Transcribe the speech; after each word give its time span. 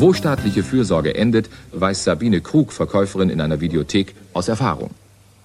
Wo 0.00 0.12
staatliche 0.12 0.62
Fürsorge 0.62 1.16
endet, 1.16 1.50
weiß 1.72 2.04
Sabine 2.04 2.40
Krug, 2.40 2.70
Verkäuferin 2.72 3.30
in 3.30 3.40
einer 3.40 3.60
Videothek, 3.60 4.14
aus 4.32 4.46
Erfahrung. 4.46 4.90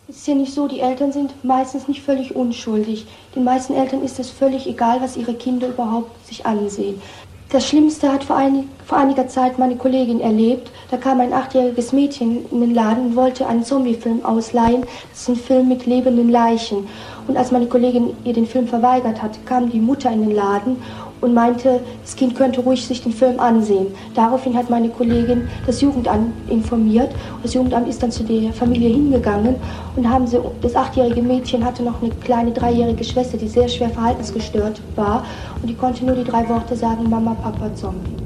Es 0.07 0.17
ist 0.17 0.27
ja 0.27 0.35
nicht 0.35 0.53
so, 0.53 0.67
die 0.67 0.79
Eltern 0.79 1.11
sind 1.11 1.43
meistens 1.43 1.87
nicht 1.87 2.03
völlig 2.03 2.35
unschuldig. 2.35 3.07
Den 3.35 3.45
meisten 3.45 3.73
Eltern 3.73 4.03
ist 4.03 4.19
es 4.19 4.29
völlig 4.29 4.67
egal, 4.67 5.01
was 5.01 5.17
ihre 5.17 5.33
Kinder 5.33 5.69
überhaupt 5.69 6.27
sich 6.27 6.45
ansehen. 6.45 7.01
Das 7.49 7.67
Schlimmste 7.67 8.11
hat 8.11 8.23
vor, 8.23 8.35
einig, 8.35 8.65
vor, 8.85 8.99
einiger 8.99 9.27
Zeit 9.27 9.57
meine 9.57 9.75
Kollegin 9.75 10.19
erlebt. 10.19 10.71
Da 10.91 10.97
kam 10.97 11.19
ein 11.19 11.33
achtjähriges 11.33 11.91
Mädchen 11.91 12.45
in 12.51 12.61
den 12.61 12.73
Laden 12.75 13.07
und 13.07 13.15
wollte 13.15 13.47
einen 13.47 13.63
Zombiefilm 13.63 14.23
ausleihen. 14.23 14.81
Das 15.11 15.21
ist 15.21 15.29
ein 15.29 15.35
Film 15.35 15.67
mit 15.67 15.87
lebenden 15.87 16.29
Leichen. 16.29 16.87
Und 17.27 17.37
als 17.37 17.51
meine 17.51 17.67
Kollegin 17.67 18.11
ihr 18.23 18.33
den 18.33 18.45
Film 18.45 18.67
verweigert 18.67 19.21
hat, 19.21 19.45
kam 19.45 19.69
die 19.69 19.79
Mutter 19.79 20.11
in 20.11 20.21
den 20.21 20.35
Laden 20.35 20.77
und 21.23 21.33
meinte, 21.33 21.79
das 22.01 22.15
Kind 22.15 22.35
könnte 22.35 22.61
ruhig 22.61 22.85
sich 22.85 23.01
den 23.01 23.13
Film 23.13 23.39
ansehen. 23.39 23.87
Daraufhin 24.13 24.55
hat 24.55 24.69
meine 24.69 24.89
Kollegin 24.89 25.47
das 25.65 25.81
Jugendamt 25.81 26.33
informiert. 26.49 27.11
Das 27.41 27.53
Jugendamt 27.53 27.87
ist 27.87 28.03
dann 28.03 28.11
zu 28.11 28.23
der 28.23 28.51
Familie 28.53 28.89
hingegangen 28.89 29.55
und 29.95 30.09
haben 30.09 30.27
sie, 30.27 30.37
das 30.61 30.75
achtjährige 30.75 31.21
Mädchen 31.21 31.63
hatte 31.63 31.83
noch 31.83 32.01
eine 32.01 32.11
kleine 32.11 32.51
dreijährige 32.51 33.03
Schwester, 33.03 33.37
die 33.37 33.47
sehr 33.47 33.69
schwer 33.69 33.89
verhaltensgestört 33.89 34.81
war 34.95 35.25
und 35.61 35.69
die 35.69 35.75
konnte 35.75 36.05
nur 36.05 36.15
die 36.15 36.23
drei 36.23 36.47
Worte 36.49 36.75
sagen, 36.75 37.09
Mama, 37.09 37.35
Papa, 37.41 37.73
Zombie. 37.75 38.22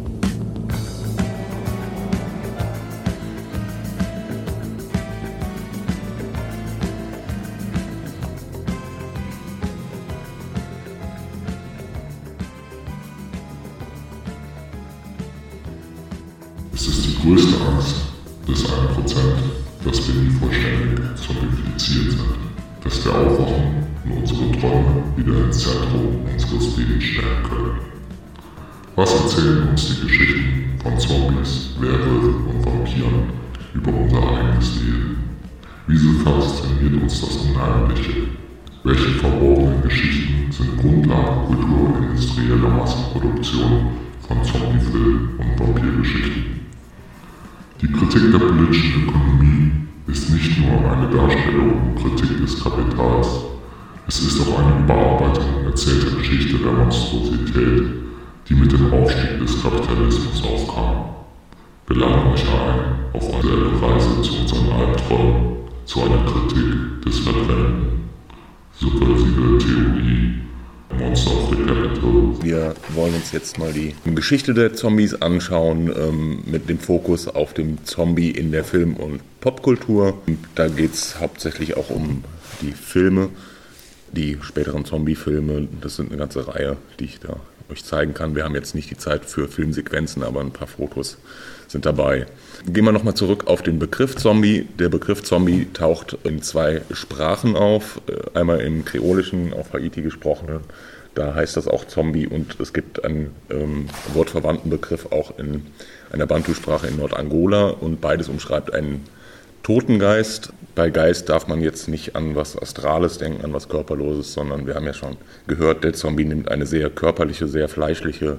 Größte 17.28 17.56
Angst 17.66 17.96
des 18.48 18.66
1%, 18.66 18.72
dass 19.84 20.08
wir 20.08 20.16
nie 20.16 20.30
vollständig 20.40 21.00
zombifiziert 21.16 22.12
sind, 22.12 22.22
dass 22.82 23.04
wir 23.04 23.14
aufwachen 23.14 23.86
und 24.06 24.18
unsere 24.20 24.52
Träume 24.54 25.04
wieder 25.18 25.44
ins 25.44 25.60
Zentrum 25.60 26.20
unseres 26.32 26.78
Lebens 26.78 27.04
stellen 27.04 27.44
können. 27.44 27.80
Was 28.96 29.14
erzählen 29.14 29.68
uns 29.68 29.88
die 29.88 30.08
Geschichten 30.08 30.80
von 30.82 30.98
Zombies, 30.98 31.72
Werwölfen 31.82 32.46
und 32.48 32.66
Vampiren 32.66 33.24
über 33.74 33.92
unser 33.92 34.30
eigenes 34.30 34.76
Leben? 34.76 35.18
Wieso 35.88 36.12
fasziniert 36.24 37.02
uns 37.02 37.20
das 37.20 37.36
Unheimliche? 37.36 38.28
Welche 38.86 39.10
verborgenen 39.20 39.82
Geschichten 39.82 40.50
sind 40.50 40.78
Grundlage 40.78 41.46
kultur- 41.48 41.94
und 41.94 42.04
industrieller 42.06 42.70
Massenproduktion 42.70 43.88
von 44.26 44.44
Zombiefilmen 44.46 45.30
und 45.40 45.60
Vampirgeschichten? 45.60 46.57
Die 47.80 47.92
Kritik 47.92 48.32
der 48.32 48.40
politischen 48.40 49.04
Ökonomie 49.04 49.72
ist 50.08 50.32
nicht 50.32 50.58
nur 50.60 50.92
eine 50.92 51.08
Darstellung 51.16 51.74
und 51.74 51.96
Kritik 51.96 52.42
des 52.42 52.64
Kapitals, 52.64 53.28
es 54.08 54.20
ist 54.20 54.42
auch 54.42 54.58
eine 54.58 54.84
Überarbeitung 54.84 55.64
erzählter 55.64 56.18
Geschichte 56.18 56.58
der 56.58 56.72
Monstrosität, 56.72 57.84
die 58.50 58.56
mit 58.56 58.72
dem 58.72 58.92
Aufstieg 58.92 59.40
des 59.40 59.62
Kapitalismus 59.62 60.44
aufkam. 60.44 61.10
Wir 61.86 61.98
laden 61.98 62.34
euch 62.34 62.46
ein 62.46 63.14
auf 63.14 63.34
eine 63.36 63.94
Reise 63.94 64.22
zu 64.24 64.40
unseren 64.42 64.72
Albträumen, 64.72 65.58
zu 65.86 66.02
einer 66.02 66.26
Kritik 66.26 67.02
des 67.06 67.20
Verbrennenden. 67.20 68.10
Subversive 68.72 69.58
Theorie 69.60 70.27
Wir 72.42 72.74
wollen 72.90 73.14
uns 73.14 73.32
jetzt 73.32 73.60
mal 73.60 73.72
die 73.72 73.94
Geschichte 74.16 74.54
der 74.54 74.74
Zombies 74.74 75.14
anschauen, 75.14 75.94
ähm, 75.96 76.44
mit 76.46 76.70
dem 76.70 76.80
Fokus 76.80 77.28
auf 77.28 77.54
dem 77.54 77.84
Zombie 77.86 78.32
in 78.32 78.52
der 78.52 78.64
Film- 78.64 78.96
und 78.96 79.22
Popkultur. 79.40 80.18
Da 80.56 80.68
geht 80.68 80.94
es 80.94 81.20
hauptsächlich 81.20 81.78
auch 81.78 81.90
um 81.90 82.24
die 82.62 82.72
Filme, 82.72 83.30
die 84.12 84.38
späteren 84.42 84.86
Zombie-Filme. 84.86 85.68
Das 85.82 85.98
sind 85.98 86.10
eine 86.10 86.18
ganze 86.18 86.48
Reihe, 86.48 86.78
die 87.00 87.06
ich 87.06 87.20
da 87.20 87.38
euch 87.70 87.84
zeigen 87.84 88.14
kann. 88.14 88.36
Wir 88.36 88.44
haben 88.44 88.56
jetzt 88.56 88.76
nicht 88.76 88.90
die 88.90 88.98
Zeit 88.98 89.26
für 89.26 89.48
Filmsequenzen, 89.48 90.24
aber 90.24 90.42
ein 90.42 90.52
paar 90.52 90.68
Fotos 90.68 91.18
sind 91.68 91.86
dabei. 91.86 92.26
Gehen 92.66 92.86
wir 92.86 92.92
nochmal 92.92 93.14
zurück 93.14 93.48
auf 93.48 93.62
den 93.62 93.78
Begriff 93.78 94.16
Zombie. 94.16 94.68
Der 94.80 94.90
Begriff 94.90 95.24
Zombie 95.24 95.68
taucht 95.74 96.18
in 96.24 96.42
zwei 96.42 96.82
Sprachen 96.92 97.56
auf. 97.56 98.02
Äh, 98.08 98.38
einmal 98.38 98.62
im 98.62 98.86
Kreolischen, 98.86 99.54
auf 99.54 99.74
Haiti 99.74 100.02
gesprochenen. 100.02 100.62
Da 101.18 101.34
heißt 101.34 101.58
das 101.58 101.68
auch 101.68 101.86
Zombie 101.86 102.28
und 102.28 102.60
es 102.60 102.74
gibt 102.74 103.04
einen 103.04 103.32
ähm, 103.50 103.88
wortverwandten 104.14 104.70
Begriff 104.70 105.08
auch 105.12 105.40
in 105.40 105.66
einer 106.12 106.28
Bantu-Sprache 106.28 106.86
in 106.86 106.98
Nordangola 106.98 107.70
und 107.70 108.02
beides 108.02 108.30
umschreibt 108.30 108.72
einen 108.72 109.04
Totengeist. 109.64 110.54
Bei 110.76 110.92
Geist 110.92 111.28
darf 111.28 111.48
man 111.48 111.60
jetzt 111.60 111.88
nicht 111.88 112.16
an 112.16 112.36
was 112.36 112.56
Astrales 112.56 113.18
denken, 113.18 113.44
an 113.44 113.52
was 113.52 113.68
Körperloses, 113.68 114.32
sondern 114.32 114.68
wir 114.68 114.76
haben 114.76 114.86
ja 114.86 114.94
schon 114.94 115.18
gehört, 115.48 115.84
der 115.84 115.94
Zombie 115.94 116.24
nimmt 116.24 116.52
eine 116.52 116.68
sehr 116.68 116.92
körperliche, 116.92 117.48
sehr 117.48 117.68
fleischliche 117.68 118.38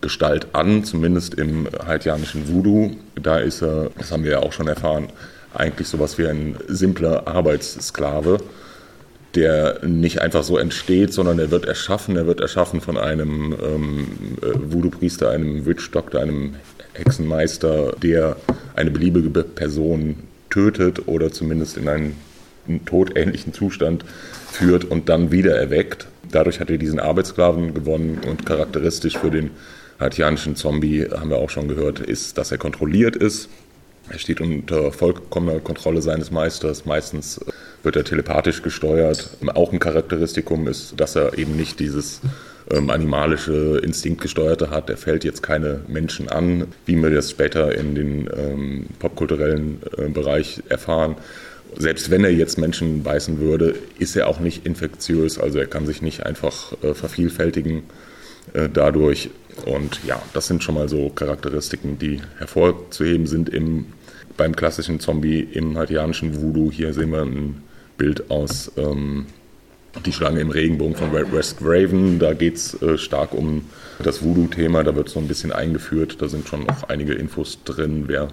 Gestalt 0.00 0.46
an, 0.52 0.84
zumindest 0.84 1.34
im 1.34 1.66
haitianischen 1.84 2.48
Voodoo. 2.48 2.92
Da 3.20 3.38
ist 3.40 3.60
er, 3.60 3.90
das 3.98 4.12
haben 4.12 4.22
wir 4.22 4.30
ja 4.30 4.38
auch 4.38 4.52
schon 4.52 4.68
erfahren, 4.68 5.08
eigentlich 5.52 5.88
sowas 5.88 6.16
wie 6.16 6.28
ein 6.28 6.54
simpler 6.68 7.26
Arbeitssklave, 7.26 8.38
der 9.34 9.86
nicht 9.86 10.20
einfach 10.20 10.42
so 10.42 10.58
entsteht, 10.58 11.12
sondern 11.12 11.38
er 11.38 11.50
wird 11.50 11.64
erschaffen. 11.64 12.16
Er 12.16 12.26
wird 12.26 12.40
erschaffen 12.40 12.80
von 12.80 12.96
einem 12.96 13.54
ähm, 13.62 14.06
Voodoo-Priester, 14.42 15.30
einem 15.30 15.66
Witch-Doctor, 15.66 16.20
einem 16.20 16.56
Hexenmeister, 16.94 17.94
der 18.02 18.36
eine 18.74 18.90
beliebige 18.90 19.30
Person 19.42 20.16
tötet 20.50 21.06
oder 21.06 21.30
zumindest 21.30 21.76
in 21.76 21.88
einen 21.88 22.16
todähnlichen 22.84 23.52
Zustand 23.52 24.04
führt 24.50 24.84
und 24.84 25.08
dann 25.08 25.30
wieder 25.30 25.56
erweckt. 25.56 26.06
Dadurch 26.30 26.60
hat 26.60 26.70
er 26.70 26.78
diesen 26.78 27.00
Arbeitssklaven 27.00 27.74
gewonnen 27.74 28.20
und 28.28 28.46
charakteristisch 28.46 29.16
für 29.18 29.30
den 29.30 29.50
haitianischen 29.98 30.56
Zombie, 30.56 31.06
haben 31.10 31.30
wir 31.30 31.38
auch 31.38 31.50
schon 31.50 31.68
gehört, 31.68 32.00
ist, 32.00 32.38
dass 32.38 32.52
er 32.52 32.58
kontrolliert 32.58 33.16
ist. 33.16 33.48
Er 34.08 34.18
steht 34.18 34.40
unter 34.40 34.92
vollkommener 34.92 35.60
Kontrolle 35.60 36.02
seines 36.02 36.30
Meisters. 36.30 36.84
Meistens 36.84 37.40
wird 37.82 37.96
er 37.96 38.04
telepathisch 38.04 38.62
gesteuert. 38.62 39.30
Auch 39.54 39.72
ein 39.72 39.78
Charakteristikum 39.78 40.68
ist, 40.68 40.94
dass 40.98 41.16
er 41.16 41.38
eben 41.38 41.56
nicht 41.56 41.80
dieses 41.80 42.20
ähm, 42.70 42.90
animalische 42.90 43.80
Instinktgesteuerte 43.82 44.70
hat. 44.70 44.90
Er 44.90 44.96
fällt 44.96 45.24
jetzt 45.24 45.42
keine 45.42 45.80
Menschen 45.88 46.28
an, 46.28 46.68
wie 46.86 46.96
wir 46.96 47.10
das 47.10 47.30
später 47.30 47.74
in 47.76 47.94
den 47.94 48.30
ähm, 48.36 48.86
popkulturellen 48.98 49.80
äh, 49.96 50.08
Bereich 50.08 50.62
erfahren. 50.68 51.16
Selbst 51.76 52.10
wenn 52.10 52.24
er 52.24 52.32
jetzt 52.32 52.58
Menschen 52.58 53.02
beißen 53.02 53.38
würde, 53.38 53.74
ist 53.98 54.16
er 54.16 54.28
auch 54.28 54.40
nicht 54.40 54.66
infektiös. 54.66 55.38
Also 55.38 55.58
er 55.58 55.66
kann 55.66 55.86
sich 55.86 56.02
nicht 56.02 56.26
einfach 56.26 56.72
äh, 56.82 56.94
vervielfältigen 56.94 57.84
äh, 58.52 58.68
dadurch. 58.72 59.30
Und 59.66 60.00
ja, 60.06 60.20
das 60.32 60.46
sind 60.46 60.62
schon 60.62 60.74
mal 60.74 60.88
so 60.88 61.10
Charakteristiken, 61.10 61.98
die 61.98 62.20
hervorzuheben 62.38 63.26
sind 63.26 63.48
im, 63.48 63.86
beim 64.36 64.56
klassischen 64.56 65.00
Zombie 65.00 65.40
im 65.40 65.76
haitianischen 65.76 66.40
Voodoo. 66.40 66.70
Hier 66.72 66.92
sehen 66.94 67.12
wir 67.12 67.22
ein 67.22 67.62
Bild 68.00 68.30
aus 68.30 68.72
ähm, 68.78 69.26
Die 70.06 70.12
Schlange 70.12 70.40
im 70.40 70.50
Regenbogen 70.50 70.96
von 70.96 71.12
West 71.12 71.58
Raven. 71.60 72.18
Da 72.18 72.32
geht 72.32 72.56
es 72.56 72.80
äh, 72.80 72.96
stark 72.96 73.34
um 73.34 73.66
das 74.02 74.22
Voodoo-Thema. 74.24 74.82
Da 74.82 74.96
wird 74.96 75.10
so 75.10 75.20
ein 75.20 75.28
bisschen 75.28 75.52
eingeführt. 75.52 76.16
Da 76.22 76.28
sind 76.28 76.48
schon 76.48 76.64
noch 76.64 76.84
einige 76.88 77.12
Infos 77.12 77.62
drin. 77.62 78.04
Wer 78.06 78.28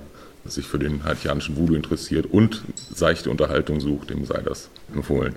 sich 0.45 0.65
für 0.65 0.79
den 0.79 1.03
haitianischen 1.03 1.57
Voodoo 1.57 1.75
interessiert 1.75 2.27
und 2.27 2.63
seichte 2.95 3.29
Unterhaltung 3.29 3.81
sucht, 3.81 4.09
dem 4.09 4.23
sei 4.23 4.41
das 4.41 4.69
empfohlen. 4.93 5.35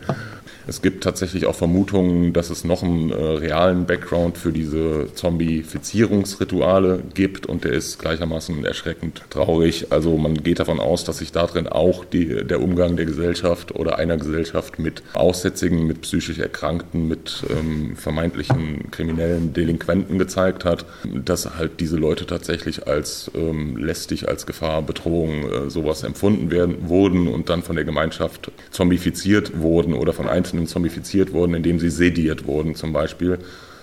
Es 0.66 0.83
gibt 0.83 1.03
tatsächlich 1.03 1.47
auch 1.47 1.55
Vermutungen, 1.55 2.33
dass 2.33 2.50
es 2.50 2.65
noch 2.65 2.83
einen 2.83 3.11
äh, 3.11 3.15
realen 3.15 3.87
Background 3.87 4.38
für 4.38 4.52
diese 4.52 5.12
Zombifizierungsrituale 5.14 7.02
gibt 7.14 7.47
und 7.47 7.64
der 7.64 7.73
ist 7.73 7.99
gleichermaßen 7.99 8.64
erschreckend 8.64 9.23
traurig. 9.31 9.91
Also 9.91 10.17
man 10.17 10.35
geht 10.35 10.61
davon 10.61 10.79
aus, 10.79 11.02
dass 11.05 11.19
sich 11.19 11.32
darin 11.32 11.67
auch 11.67 12.05
die, 12.05 12.44
der 12.47 12.62
Umgang 12.62 12.97
der 12.97 13.06
Gesellschaft 13.06 13.75
oder 13.75 13.99
einer 13.99 14.17
Gesellschaft 14.17 14.79
mit 14.79 15.02
Aussätzigen, 15.14 15.87
mit 15.87 16.03
psychisch 16.03 16.38
Erkrankten, 16.38 17.08
mit 17.08 17.43
ähm, 17.50 17.96
vermeintlichen 17.96 18.91
kriminellen 18.91 19.53
Delinquenten 19.53 20.19
gezeigt 20.19 20.64
hat, 20.64 20.85
dass 21.05 21.56
halt 21.56 21.81
diese 21.81 21.96
Leute 21.96 22.26
tatsächlich 22.26 22.87
als 22.87 23.31
ähm, 23.35 23.76
lästig, 23.76 24.29
als 24.29 24.46
Gefahr, 24.46 24.82
Bedrohung, 24.82 25.50
äh, 25.50 25.70
sowas 25.70 26.03
empfunden 26.03 26.50
werden, 26.50 26.88
wurden 26.88 27.29
und 27.29 27.49
dann 27.49 27.62
von 27.62 27.76
der 27.76 27.85
Gemeinschaft 27.85 28.53
zombifiziert 28.70 29.39
wurden 29.60 29.94
oder 29.94 30.12
von 30.12 30.28
einzelnen 30.28 30.66
zombifiziert 30.66 31.32
wurden, 31.32 31.54
indem 31.54 31.78
sie 31.78 31.90
sediert 31.90 32.46
wurden 32.46 32.75
zum 32.75 32.92
Beispiel. 32.92 33.38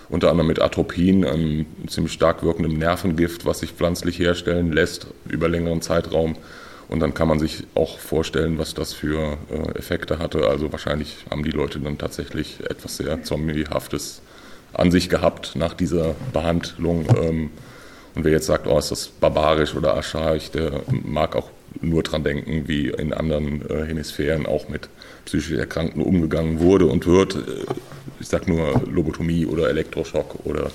Unter 0.10 0.30
anderem 0.32 0.48
mit 0.48 0.62
Atropin, 0.62 1.26
einem 1.26 1.66
ziemlich 1.88 2.14
stark 2.14 2.44
wirkenden 2.44 2.78
Nervengift, 2.78 3.46
was 3.46 3.60
sich 3.60 3.72
pflanzlich 3.72 4.20
herstellen 4.20 4.72
lässt 4.72 5.08
über 5.28 5.50
längeren 5.50 5.82
Zeitraum. 5.82 6.36
Und 6.88 7.02
dann 7.02 7.14
kann 7.14 7.28
man 7.28 7.40
sich 7.40 7.64
auch 7.76 8.00
vorstellen, 8.00 8.58
was 8.58 8.74
das 8.74 8.94
für 8.94 9.38
äh, 9.52 9.78
Effekte 9.78 10.20
hatte. 10.20 10.48
Also 10.48 10.72
wahrscheinlich 10.72 11.26
haben 11.30 11.44
die 11.44 11.52
Leute 11.52 11.80
dann 11.80 11.98
tatsächlich 11.98 12.60
etwas 12.70 12.98
sehr 12.98 13.24
Zombiehaftes 13.24 14.22
an 14.74 14.92
sich 14.92 15.10
gehabt 15.10 15.56
nach 15.56 15.74
dieser 15.74 16.16
Behandlung. 16.32 17.06
Ähm, 17.22 17.50
Und 18.16 18.24
wer 18.24 18.32
jetzt 18.32 18.48
sagt, 18.48 18.66
oh, 18.66 18.80
ist 18.80 18.90
das 18.90 19.10
barbarisch 19.10 19.76
oder 19.76 19.94
archaisch, 19.94 20.50
der 20.50 20.82
mag 21.04 21.36
auch 21.36 21.50
nur 21.82 22.02
dran 22.02 22.24
denken, 22.24 22.68
wie 22.68 22.90
in 22.90 23.14
anderen 23.14 23.62
äh, 23.70 23.86
Hemisphären 23.86 24.48
auch 24.48 24.70
mit 24.70 24.90
psychisch 25.28 25.58
Erkrankten 25.58 26.02
umgegangen 26.02 26.60
wurde 26.60 26.88
und 26.88 27.06
wird. 27.06 27.36
Äh, 27.36 27.66
ich 28.20 28.28
sage 28.28 28.50
nur 28.50 28.82
Lobotomie 28.90 29.46
oder 29.46 29.70
Elektroschock 29.70 30.46
oder 30.46 30.72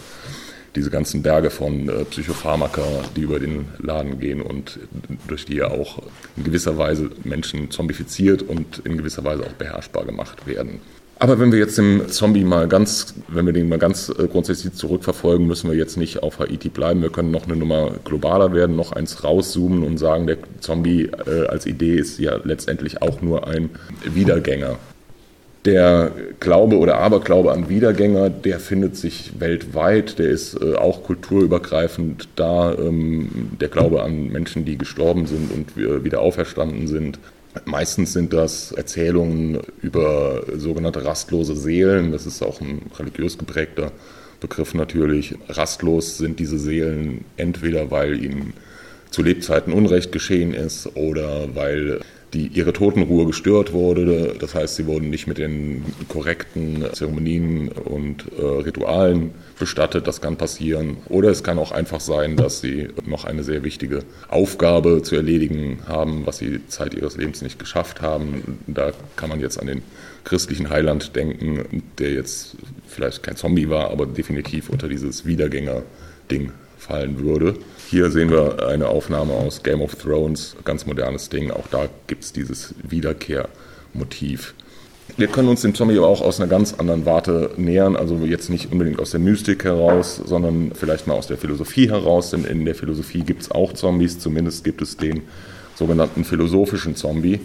diese 0.74 0.90
ganzen 0.90 1.22
Berge 1.22 1.50
von 1.50 1.88
äh, 1.88 2.04
Psychopharmaka, 2.04 2.82
die 3.16 3.22
über 3.22 3.40
den 3.40 3.66
Laden 3.78 4.20
gehen 4.20 4.40
und 4.40 4.78
durch 5.26 5.44
die 5.44 5.56
ja 5.56 5.68
auch 5.68 6.02
in 6.36 6.44
gewisser 6.44 6.78
Weise 6.78 7.10
Menschen 7.24 7.70
zombifiziert 7.70 8.42
und 8.42 8.78
in 8.84 8.96
gewisser 8.96 9.24
Weise 9.24 9.42
auch 9.44 9.52
beherrschbar 9.52 10.04
gemacht 10.04 10.46
werden. 10.46 10.80
Aber 11.22 11.38
wenn 11.38 11.52
wir 11.52 11.60
jetzt 11.60 11.78
den 11.78 12.08
Zombie 12.08 12.42
mal 12.42 12.66
ganz, 12.66 13.14
wenn 13.28 13.46
wir 13.46 13.52
den 13.52 13.68
mal 13.68 13.78
ganz 13.78 14.08
äh, 14.08 14.26
grundsätzlich 14.26 14.72
zurückverfolgen, 14.72 15.46
müssen 15.46 15.70
wir 15.70 15.76
jetzt 15.76 15.96
nicht 15.96 16.20
auf 16.20 16.40
Haiti 16.40 16.68
bleiben. 16.68 17.00
Wir 17.00 17.10
können 17.10 17.30
noch 17.30 17.44
eine 17.44 17.54
Nummer 17.54 17.92
globaler 18.02 18.52
werden, 18.52 18.74
noch 18.74 18.90
eins 18.90 19.22
rauszoomen 19.22 19.84
und 19.84 19.98
sagen, 19.98 20.26
der 20.26 20.38
Zombie 20.58 21.04
äh, 21.04 21.46
als 21.46 21.66
Idee 21.66 21.94
ist 21.94 22.18
ja 22.18 22.40
letztendlich 22.42 23.02
auch 23.02 23.22
nur 23.22 23.46
ein 23.46 23.70
Wiedergänger. 24.04 24.80
Der 25.64 26.10
Glaube 26.40 26.76
oder 26.76 26.98
Aberglaube 26.98 27.52
an 27.52 27.68
Wiedergänger, 27.68 28.28
der 28.28 28.58
findet 28.58 28.96
sich 28.96 29.38
weltweit, 29.38 30.18
der 30.18 30.28
ist 30.28 30.60
äh, 30.60 30.74
auch 30.74 31.04
kulturübergreifend 31.04 32.30
da. 32.34 32.74
Ähm, 32.74 33.52
der 33.60 33.68
Glaube 33.68 34.02
an 34.02 34.26
Menschen, 34.26 34.64
die 34.64 34.76
gestorben 34.76 35.26
sind 35.26 35.52
und 35.52 35.76
wieder 35.76 36.20
auferstanden 36.20 36.88
sind, 36.88 37.20
Meistens 37.64 38.14
sind 38.14 38.32
das 38.32 38.72
Erzählungen 38.72 39.60
über 39.82 40.44
sogenannte 40.56 41.04
rastlose 41.04 41.54
Seelen. 41.54 42.12
Das 42.12 42.26
ist 42.26 42.42
auch 42.42 42.60
ein 42.60 42.90
religiös 42.98 43.36
geprägter 43.36 43.92
Begriff 44.40 44.74
natürlich. 44.74 45.34
Rastlos 45.48 46.18
sind 46.18 46.40
diese 46.40 46.58
Seelen 46.58 47.24
entweder, 47.36 47.90
weil 47.90 48.22
ihnen 48.24 48.54
zu 49.10 49.22
Lebzeiten 49.22 49.72
Unrecht 49.72 50.12
geschehen 50.12 50.54
ist 50.54 50.96
oder 50.96 51.54
weil 51.54 52.00
die, 52.32 52.46
ihre 52.46 52.72
Totenruhe 52.72 53.26
gestört 53.26 53.72
wurde. 53.72 54.34
Das 54.38 54.54
heißt, 54.54 54.76
sie 54.76 54.86
wurden 54.86 55.10
nicht 55.10 55.26
mit 55.26 55.38
den 55.38 55.84
korrekten 56.08 56.84
Zeremonien 56.92 57.68
und 57.68 58.24
äh, 58.38 58.42
Ritualen 58.42 59.32
bestattet. 59.58 60.06
Das 60.06 60.20
kann 60.20 60.36
passieren. 60.36 60.96
Oder 61.08 61.30
es 61.30 61.44
kann 61.44 61.58
auch 61.58 61.72
einfach 61.72 62.00
sein, 62.00 62.36
dass 62.36 62.60
sie 62.60 62.88
noch 63.04 63.24
eine 63.24 63.44
sehr 63.44 63.64
wichtige 63.64 64.00
Aufgabe 64.28 65.02
zu 65.02 65.14
erledigen 65.16 65.80
haben, 65.86 66.24
was 66.24 66.38
sie 66.38 66.66
Zeit 66.68 66.94
ihres 66.94 67.16
Lebens 67.16 67.42
nicht 67.42 67.58
geschafft 67.58 68.00
haben. 68.00 68.58
Da 68.66 68.92
kann 69.16 69.28
man 69.28 69.40
jetzt 69.40 69.60
an 69.60 69.66
den 69.66 69.82
christlichen 70.24 70.70
Heiland 70.70 71.14
denken, 71.14 71.82
der 71.98 72.12
jetzt 72.12 72.56
vielleicht 72.86 73.22
kein 73.22 73.36
Zombie 73.36 73.68
war, 73.68 73.90
aber 73.90 74.06
definitiv 74.06 74.70
unter 74.70 74.88
dieses 74.88 75.26
Wiedergänger-Ding 75.26 76.52
fallen 76.78 77.18
würde. 77.22 77.56
Hier 77.92 78.10
sehen 78.10 78.30
wir 78.30 78.66
eine 78.68 78.88
Aufnahme 78.88 79.34
aus 79.34 79.62
Game 79.62 79.82
of 79.82 79.96
Thrones, 79.96 80.56
ganz 80.64 80.86
modernes 80.86 81.28
Ding. 81.28 81.50
Auch 81.50 81.66
da 81.70 81.90
gibt 82.06 82.24
es 82.24 82.32
dieses 82.32 82.74
Wiederkehrmotiv. 82.82 84.54
Wir 85.18 85.26
können 85.26 85.48
uns 85.48 85.60
dem 85.60 85.74
Zombie 85.74 85.98
aber 85.98 86.08
auch 86.08 86.22
aus 86.22 86.40
einer 86.40 86.48
ganz 86.48 86.72
anderen 86.72 87.04
Warte 87.04 87.50
nähern, 87.58 87.94
also 87.94 88.16
jetzt 88.24 88.48
nicht 88.48 88.72
unbedingt 88.72 88.98
aus 88.98 89.10
der 89.10 89.20
Mystik 89.20 89.64
heraus, 89.64 90.22
sondern 90.24 90.72
vielleicht 90.74 91.06
mal 91.06 91.12
aus 91.12 91.26
der 91.26 91.36
Philosophie 91.36 91.90
heraus, 91.90 92.30
denn 92.30 92.46
in 92.46 92.64
der 92.64 92.74
Philosophie 92.74 93.24
gibt 93.24 93.42
es 93.42 93.50
auch 93.50 93.74
Zombies, 93.74 94.18
zumindest 94.18 94.64
gibt 94.64 94.80
es 94.80 94.96
den 94.96 95.24
sogenannten 95.74 96.24
philosophischen 96.24 96.96
Zombie. 96.96 97.40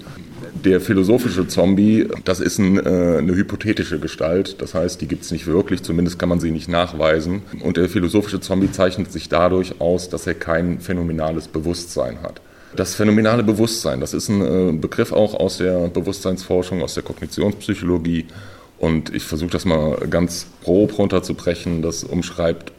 Der 0.64 0.82
philosophische 0.82 1.48
Zombie, 1.48 2.08
das 2.24 2.40
ist 2.40 2.58
ein, 2.58 2.78
äh, 2.78 3.18
eine 3.18 3.36
hypothetische 3.36 4.00
Gestalt, 4.00 4.62
das 4.62 4.74
heißt, 4.74 5.00
die 5.02 5.08
gibt 5.08 5.24
es 5.24 5.32
nicht 5.32 5.46
wirklich, 5.46 5.84
zumindest 5.84 6.18
kann 6.18 6.30
man 6.30 6.40
sie 6.40 6.52
nicht 6.52 6.68
nachweisen. 6.68 7.42
Und 7.62 7.78
der 7.78 7.90
philosophische 7.90 8.40
Zombie 8.40 8.72
zeichnet 8.72 9.12
sich 9.12 9.30
dadurch 9.30 9.80
aus, 9.80 10.10
dass 10.10 10.26
er 10.26 10.34
kein 10.34 10.80
phänomenales 10.80 11.48
Bewusstsein 11.48 12.22
hat. 12.24 12.42
Das 12.76 12.96
phänomenale 12.96 13.44
Bewusstsein, 13.44 14.00
das 14.00 14.14
ist 14.14 14.30
ein 14.30 14.42
äh, 14.42 14.72
Begriff 14.74 15.12
auch 15.12 15.34
aus 15.36 15.58
der 15.58 15.88
Bewusstseinsforschung, 15.90 16.82
aus 16.82 16.96
der 16.96 17.04
Kognitionspsychologie. 17.04 18.26
Und 18.80 19.14
ich 19.14 19.24
versuche 19.24 19.52
das 19.52 19.66
mal 19.66 19.98
ganz 20.10 20.48
grob 20.64 20.98
runterzubrechen. 20.98 21.82
Das 21.82 22.04
umschreibt 22.04 22.72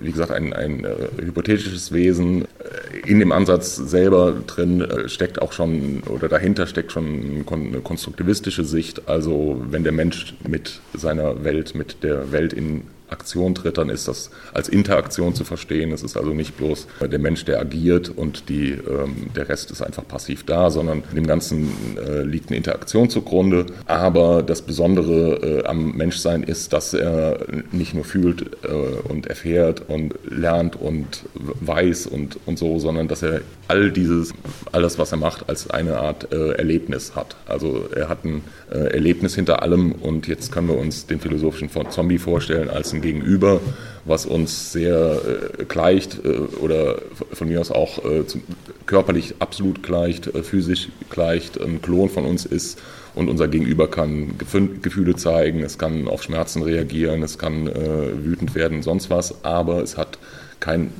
wie 0.00 0.10
gesagt, 0.10 0.30
ein, 0.30 0.52
ein 0.52 0.84
äh, 0.84 1.08
hypothetisches 1.20 1.92
Wesen. 1.92 2.42
Äh, 2.42 3.08
in 3.08 3.18
dem 3.18 3.32
Ansatz 3.32 3.76
selber 3.76 4.34
drin 4.46 4.80
äh, 4.80 5.08
steckt 5.08 5.40
auch 5.40 5.52
schon, 5.52 6.02
oder 6.08 6.28
dahinter 6.28 6.66
steckt 6.66 6.92
schon 6.92 7.44
eine 7.50 7.80
konstruktivistische 7.80 8.64
Sicht. 8.64 9.08
Also 9.08 9.62
wenn 9.70 9.84
der 9.84 9.92
Mensch 9.92 10.34
mit 10.46 10.80
seiner 10.94 11.44
Welt, 11.44 11.74
mit 11.74 12.02
der 12.02 12.32
Welt 12.32 12.52
in 12.52 12.82
Aktion 13.10 13.54
tritt, 13.54 13.78
dann 13.78 13.88
ist 13.88 14.08
das 14.08 14.30
als 14.52 14.68
Interaktion 14.68 15.34
zu 15.34 15.44
verstehen. 15.44 15.92
Es 15.92 16.02
ist 16.02 16.16
also 16.16 16.34
nicht 16.34 16.56
bloß 16.56 16.86
der 17.00 17.18
Mensch, 17.18 17.44
der 17.44 17.60
agiert 17.60 18.08
und 18.08 18.48
die, 18.48 18.72
ähm, 18.72 19.28
der 19.34 19.48
Rest 19.48 19.70
ist 19.70 19.82
einfach 19.82 20.06
passiv 20.06 20.44
da, 20.44 20.70
sondern 20.70 21.02
dem 21.14 21.26
Ganzen 21.26 21.96
äh, 21.98 22.22
liegt 22.22 22.48
eine 22.48 22.56
Interaktion 22.56 23.10
zugrunde. 23.10 23.66
Aber 23.86 24.42
das 24.42 24.62
Besondere 24.62 25.62
äh, 25.62 25.66
am 25.66 25.92
Menschsein 25.96 26.42
ist, 26.42 26.72
dass 26.72 26.94
er 26.94 27.46
nicht 27.72 27.94
nur 27.94 28.04
fühlt 28.04 28.42
äh, 28.64 28.68
und 29.08 29.26
erfährt 29.26 29.82
und 29.88 30.14
lernt 30.28 30.76
und 30.76 31.24
weiß 31.34 32.06
und, 32.06 32.38
und 32.46 32.58
so, 32.58 32.78
sondern 32.78 33.08
dass 33.08 33.22
er 33.22 33.40
all 33.68 33.90
dieses, 33.90 34.32
alles, 34.72 34.98
was 34.98 35.12
er 35.12 35.18
macht, 35.18 35.48
als 35.48 35.70
eine 35.70 35.98
Art 35.98 36.32
äh, 36.32 36.52
Erlebnis 36.52 37.14
hat. 37.14 37.36
Also 37.46 37.88
er 37.94 38.08
hat 38.08 38.24
ein 38.24 38.42
äh, 38.70 38.94
Erlebnis 38.94 39.34
hinter 39.34 39.62
allem. 39.62 39.92
Und 39.92 40.26
jetzt 40.26 40.50
können 40.50 40.68
wir 40.68 40.78
uns 40.78 41.06
den 41.06 41.20
philosophischen 41.20 41.70
Zombie 41.90 42.18
vorstellen 42.18 42.68
als 42.68 42.92
ein 42.92 43.00
Gegenüber, 43.00 43.60
was 44.04 44.26
uns 44.26 44.72
sehr 44.72 45.20
äh, 45.60 45.64
gleicht 45.64 46.24
äh, 46.24 46.38
oder 46.60 46.98
von 47.32 47.48
mir 47.48 47.60
aus 47.60 47.70
auch 47.70 48.04
äh, 48.04 48.26
zum, 48.26 48.42
körperlich 48.86 49.36
absolut 49.38 49.82
gleicht, 49.82 50.28
äh, 50.28 50.42
physisch 50.42 50.88
gleicht, 51.10 51.60
ein 51.60 51.80
Klon 51.80 52.08
von 52.08 52.24
uns 52.24 52.44
ist. 52.44 52.80
Und 53.14 53.28
unser 53.28 53.48
Gegenüber 53.48 53.88
kann 53.88 54.34
Gefühle 54.36 55.16
zeigen, 55.16 55.62
es 55.62 55.78
kann 55.78 56.06
auf 56.06 56.22
Schmerzen 56.22 56.62
reagieren, 56.62 57.22
es 57.22 57.38
kann 57.38 57.66
wütend 57.66 58.54
werden, 58.54 58.82
sonst 58.82 59.08
was, 59.08 59.42
aber 59.42 59.82
es 59.82 59.96
hat 59.96 60.18
kein 60.60 60.90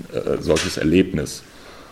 solches 0.41 0.79
Erlebnis. 0.79 1.43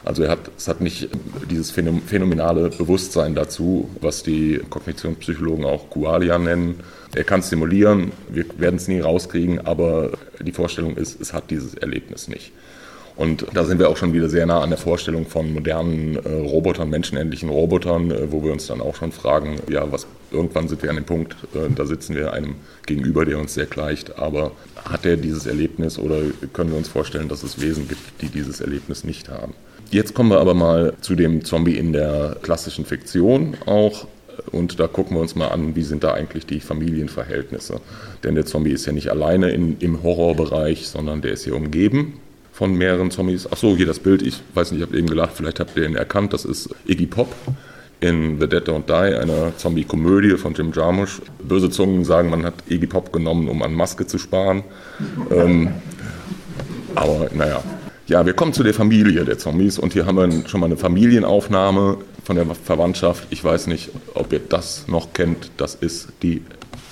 Also 0.05 0.23
er 0.23 0.31
hat, 0.31 0.51
es 0.57 0.69
hat 0.69 0.81
nicht 0.81 1.09
dieses 1.51 1.71
phänomenale 1.71 2.69
Bewusstsein 2.69 3.35
dazu, 3.35 3.89
was 4.01 4.23
die 4.23 4.61
Kognitionspsychologen 4.69 5.65
auch 5.65 5.89
Qualia 5.89 6.39
nennen. 6.39 6.81
Er 7.15 7.25
kann 7.25 7.41
simulieren, 7.43 8.13
wir 8.29 8.45
werden 8.59 8.77
es 8.77 8.87
nie 8.87 9.01
rauskriegen, 9.01 9.67
aber 9.67 10.13
die 10.41 10.53
Vorstellung 10.53 10.97
ist, 10.97 11.21
es 11.21 11.33
hat 11.33 11.51
dieses 11.51 11.75
Erlebnis 11.75 12.29
nicht. 12.29 12.53
Und 13.17 13.47
da 13.55 13.65
sind 13.65 13.79
wir 13.79 13.89
auch 13.89 13.97
schon 13.97 14.13
wieder 14.13 14.29
sehr 14.29 14.45
nah 14.45 14.61
an 14.61 14.71
der 14.71 14.79
Vorstellung 14.79 15.27
von 15.27 15.53
modernen 15.53 16.17
äh, 16.17 16.29
Robotern, 16.29 16.91
menschenähnlichen 16.91 17.49
Robotern, 17.49 18.11
äh, 18.11 18.33
wo 18.33 18.43
wir 18.43 18.53
uns 18.53 18.67
dann 18.67 18.81
auch 18.81 18.97
schon 18.97 19.13
fragen, 19.13 19.61
ja, 19.71 19.91
was 19.93 20.09
irgendwann 20.33 20.67
sind 20.67 20.83
wir 20.83 20.91
an 20.91 20.97
dem 20.97 21.05
Punkt, 21.05 21.37
äh, 21.55 21.73
da 21.73 21.87
sitzen 21.87 22.17
wir 22.17 22.33
einem 22.33 22.57
gegenüber, 22.87 23.25
der 23.25 23.39
uns 23.39 23.55
sehr 23.55 23.67
gleicht, 23.67 24.19
aber 24.19 24.51
hat 24.85 25.07
er 25.07 25.17
dieses 25.17 25.47
Erlebnis 25.47 25.97
oder 25.97 26.23
können 26.53 26.71
wir 26.71 26.77
uns 26.77 26.89
vorstellen, 26.89 27.29
dass 27.29 27.45
es 27.45 27.61
Wesen 27.61 27.87
gibt, 27.87 28.21
die 28.21 28.29
dieses 28.29 28.61
Erlebnis 28.61 29.05
nicht 29.05 29.29
haben? 29.29 29.55
Jetzt 29.95 30.13
kommen 30.13 30.31
wir 30.31 30.41
aber 30.41 30.55
mal 30.55 30.95
zu 31.03 31.15
dem 31.15 31.45
Zombie 31.45 31.77
in 31.77 31.93
der 31.93 32.37
klassischen 32.43 32.85
Fiktion 32.85 33.57
auch. 33.65 34.09
Und 34.51 34.81
da 34.81 34.89
gucken 34.89 35.17
wir 35.17 35.21
uns 35.21 35.37
mal 35.37 35.47
an, 35.53 35.77
wie 35.77 35.85
sind 35.85 36.03
da 36.03 36.15
eigentlich 36.15 36.47
die 36.47 36.59
Familienverhältnisse. 36.59 37.81
Denn 38.25 38.35
der 38.35 38.45
Zombie 38.45 38.73
ist 38.73 38.87
ja 38.87 38.93
nicht 38.93 39.11
alleine 39.11 39.53
in, 39.53 39.77
im 39.79 40.03
Horrorbereich, 40.03 40.89
sondern 40.89 41.23
der 41.23 41.35
ist 41.35 41.45
hier 41.45 41.55
umgeben 41.55 42.15
von 42.51 42.75
mehreren 42.75 43.13
Zombies. 43.13 43.47
Achso, 43.47 43.77
hier 43.77 43.87
das 43.87 44.01
Bild, 44.01 44.23
ich 44.23 44.41
weiß 44.55 44.73
nicht, 44.73 44.81
ich 44.81 44.87
habe 44.89 44.99
eben 44.99 45.07
gelacht, 45.07 45.35
vielleicht 45.37 45.61
habt 45.61 45.77
ihr 45.77 45.87
ihn 45.87 45.95
erkannt, 45.95 46.33
das 46.33 46.45
ist 46.45 46.75
Iggy 46.89 47.07
Pop 47.07 47.33
in 48.01 48.41
The 48.41 48.49
Dead 48.49 48.69
Don't 48.69 48.87
Die, 48.89 49.17
einer 49.17 49.57
Zombie-Komödie 49.57 50.37
von 50.39 50.55
Jim 50.55 50.73
Jarmusch. 50.75 51.23
Böse 51.41 51.71
Zungen 51.71 52.05
sagen, 52.05 52.31
man 52.31 52.45
hat 52.45 52.55
Iggy 52.69 52.89
Pop 52.89 53.13
genommen, 53.13 53.47
um 53.47 53.63
an 53.63 53.73
Maske 53.73 54.09
zu 54.09 54.19
sparen. 54.19 54.65
ähm, 55.31 55.69
aber 56.97 57.29
naja, 57.33 57.63
ja, 58.07 58.27
wir 58.27 58.35
kommen 58.35 58.53
zu 58.53 58.63
der 58.63 58.75
Familie 58.75 59.25
der 59.25 59.39
Zombies 59.39 59.79
und 59.79 59.93
hier 59.95 60.07
haben 60.07 60.17
wir 60.17 60.49
schon 60.49 60.61
mal 60.61 60.67
eine 60.67 60.77
Familienaufnahme 60.77 61.99
von 62.23 62.37
der 62.37 62.47
Verwandtschaft. 62.55 63.27
Ich 63.31 63.43
weiß 63.43 63.67
nicht, 63.67 63.91
ob 64.15 64.33
ihr 64.33 64.41
das 64.41 64.87
noch 64.89 65.13
kennt. 65.13 65.51
Das 65.57 65.75
ist 65.75 66.09
die 66.23 66.43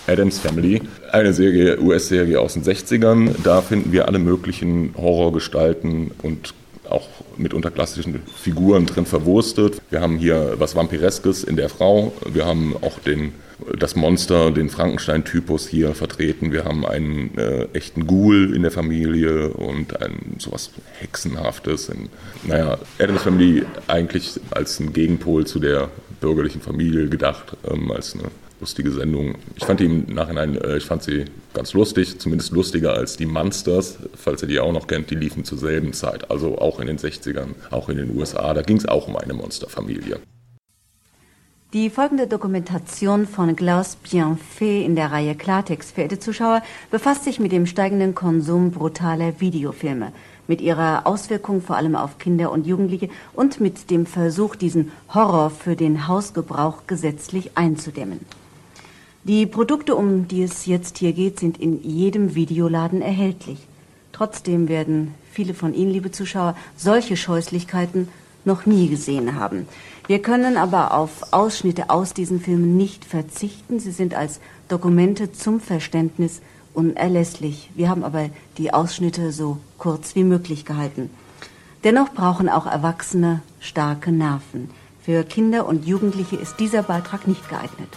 Adams 0.07 0.39
Family, 0.39 0.83
eine 1.13 1.33
Serie, 1.33 1.81
US-Serie 1.81 2.41
aus 2.41 2.55
den 2.55 2.65
60ern. 2.65 3.35
Da 3.45 3.61
finden 3.61 3.93
wir 3.93 4.09
alle 4.09 4.19
möglichen 4.19 4.95
Horrorgestalten 4.97 6.13
und 6.23 6.55
auch 6.89 7.09
mitunter 7.37 7.71
klassischen 7.71 8.21
Figuren 8.37 8.87
drin 8.87 9.07
verwurstet. 9.07 9.81
Wir 9.91 10.01
haben 10.01 10.17
hier 10.17 10.55
was 10.59 10.75
Vampireskes 10.75 11.45
in 11.45 11.57
der 11.57 11.69
Frau. 11.69 12.13
Wir 12.33 12.47
haben 12.47 12.75
auch 12.81 12.99
den 12.99 13.33
das 13.79 13.97
Monster, 13.97 14.51
den 14.51 14.71
Frankenstein-Typus 14.71 15.69
hier 15.69 15.95
vertreten. 15.95 16.53
Wir 16.53 16.65
haben 16.65 16.87
einen 16.87 17.37
äh, 17.39 17.67
echten 17.73 18.07
Ghoul 18.07 18.55
in 18.55 18.63
der 18.63 18.71
Familie 18.71 19.51
und 19.51 20.01
ein 20.01 20.37
sowas 20.39 20.71
Hexenhaftes. 20.99 21.89
In, 21.89 22.09
naja, 22.45 22.79
Adams 22.99 23.23
Family 23.23 23.65
eigentlich 23.87 24.41
als 24.51 24.81
ein 24.81 24.93
Gegenpol 24.93 25.47
zu 25.47 25.59
der 25.59 25.91
bürgerlichen 26.21 26.61
Familie 26.61 27.09
gedacht, 27.09 27.57
ähm, 27.69 27.91
als 27.91 28.15
eine 28.15 28.25
lustige 28.61 28.93
Sendung. 28.93 29.35
Ich 29.57 29.65
fand 29.65 29.81
die 29.81 29.87
im 29.87 30.07
Nachhinein, 30.07 30.57
äh, 30.57 30.77
ich 30.77 30.85
fand 30.85 31.03
sie 31.03 31.25
ganz 31.53 31.75
lustig, 31.75 32.19
zumindest 32.21 32.53
lustiger 32.53 32.95
als 32.95 33.17
die 33.17 33.27
Monsters, 33.27 33.99
falls 34.15 34.43
ihr 34.43 34.49
die 34.49 34.61
auch 34.61 34.73
noch 34.73 34.87
kennt, 34.87 35.11
die 35.11 35.17
liefen 35.17 35.45
zur 35.45 35.59
selben 35.59 35.93
Zeit, 35.93 36.31
also 36.31 36.59
auch 36.59 36.81
in 36.81 36.87
den 36.87 36.99
60ern, 36.99 37.49
auch 37.71 37.89
in 37.89 37.97
den 37.99 38.17
USA. 38.17 38.55
Da 38.55 38.63
ging 38.63 38.77
es 38.77 38.87
auch 38.87 39.09
um 39.09 39.17
eine 39.17 39.35
Monsterfamilie. 39.35 40.21
Die 41.73 41.89
folgende 41.89 42.27
Dokumentation 42.27 43.27
von 43.27 43.57
Klaus 43.57 43.97
Bienfait 43.97 44.85
in 44.85 44.95
der 44.95 45.11
Reihe 45.11 45.35
Klartext, 45.35 45.93
verehrte 45.93 46.19
Zuschauer, 46.19 46.63
befasst 46.91 47.25
sich 47.25 47.41
mit 47.41 47.51
dem 47.51 47.65
steigenden 47.65 48.15
Konsum 48.15 48.73
brutaler 48.73 49.41
Videofilme 49.41 50.13
mit 50.47 50.61
ihrer 50.61 51.07
Auswirkung 51.07 51.63
vor 51.63 51.77
allem 51.77 51.97
auf 51.97 52.19
Kinder 52.19 52.53
und 52.53 52.67
Jugendliche 52.67 53.09
und 53.33 53.59
mit 53.59 53.91
dem 53.91 54.05
Versuch, 54.05 54.55
diesen 54.55 54.93
Horror 55.15 55.49
für 55.49 55.75
den 55.75 56.09
Hausgebrauch 56.09 56.87
gesetzlich 56.87 57.57
einzudämmen. 57.57 58.21
Die 59.25 59.47
Produkte, 59.47 59.97
um 59.97 60.29
die 60.29 60.43
es 60.43 60.67
jetzt 60.67 60.99
hier 60.99 61.15
geht, 61.15 61.41
sind 61.41 61.59
in 61.59 61.83
jedem 61.83 62.35
Videoladen 62.35 63.01
erhältlich. 63.01 63.67
Trotzdem 64.13 64.69
werden 64.69 65.15
viele 65.31 65.55
von 65.55 65.73
Ihnen, 65.73 65.91
liebe 65.91 66.11
Zuschauer, 66.11 66.55
solche 66.77 67.17
Scheußlichkeiten 67.17 68.09
noch 68.45 68.67
nie 68.67 68.89
gesehen 68.89 69.37
haben. 69.37 69.67
Wir 70.13 70.21
können 70.21 70.59
aber 70.59 70.93
auf 70.93 71.33
Ausschnitte 71.33 71.89
aus 71.89 72.13
diesen 72.13 72.39
Filmen 72.39 72.77
nicht 72.77 73.07
verzichten. 73.07 73.81
Sie 73.81 73.93
sind 73.93 74.13
als 74.13 74.41
Dokumente 74.69 75.33
zum 75.33 75.59
Verständnis 75.59 76.43
unerlässlich. 76.75 77.71
Wir 77.77 77.89
haben 77.89 78.05
aber 78.05 78.29
die 78.59 78.75
Ausschnitte 78.75 79.33
so 79.33 79.57
kurz 79.79 80.15
wie 80.15 80.25
möglich 80.25 80.67
gehalten. 80.67 81.09
Dennoch 81.83 82.13
brauchen 82.13 82.51
auch 82.51 82.67
Erwachsene 82.67 83.41
starke 83.59 84.13
Nerven. 84.13 84.69
Für 85.03 85.25
Kinder 85.25 85.65
und 85.65 85.87
Jugendliche 85.87 86.37
ist 86.37 86.61
dieser 86.61 86.83
Beitrag 86.83 87.27
nicht 87.27 87.49
geeignet. 87.49 87.89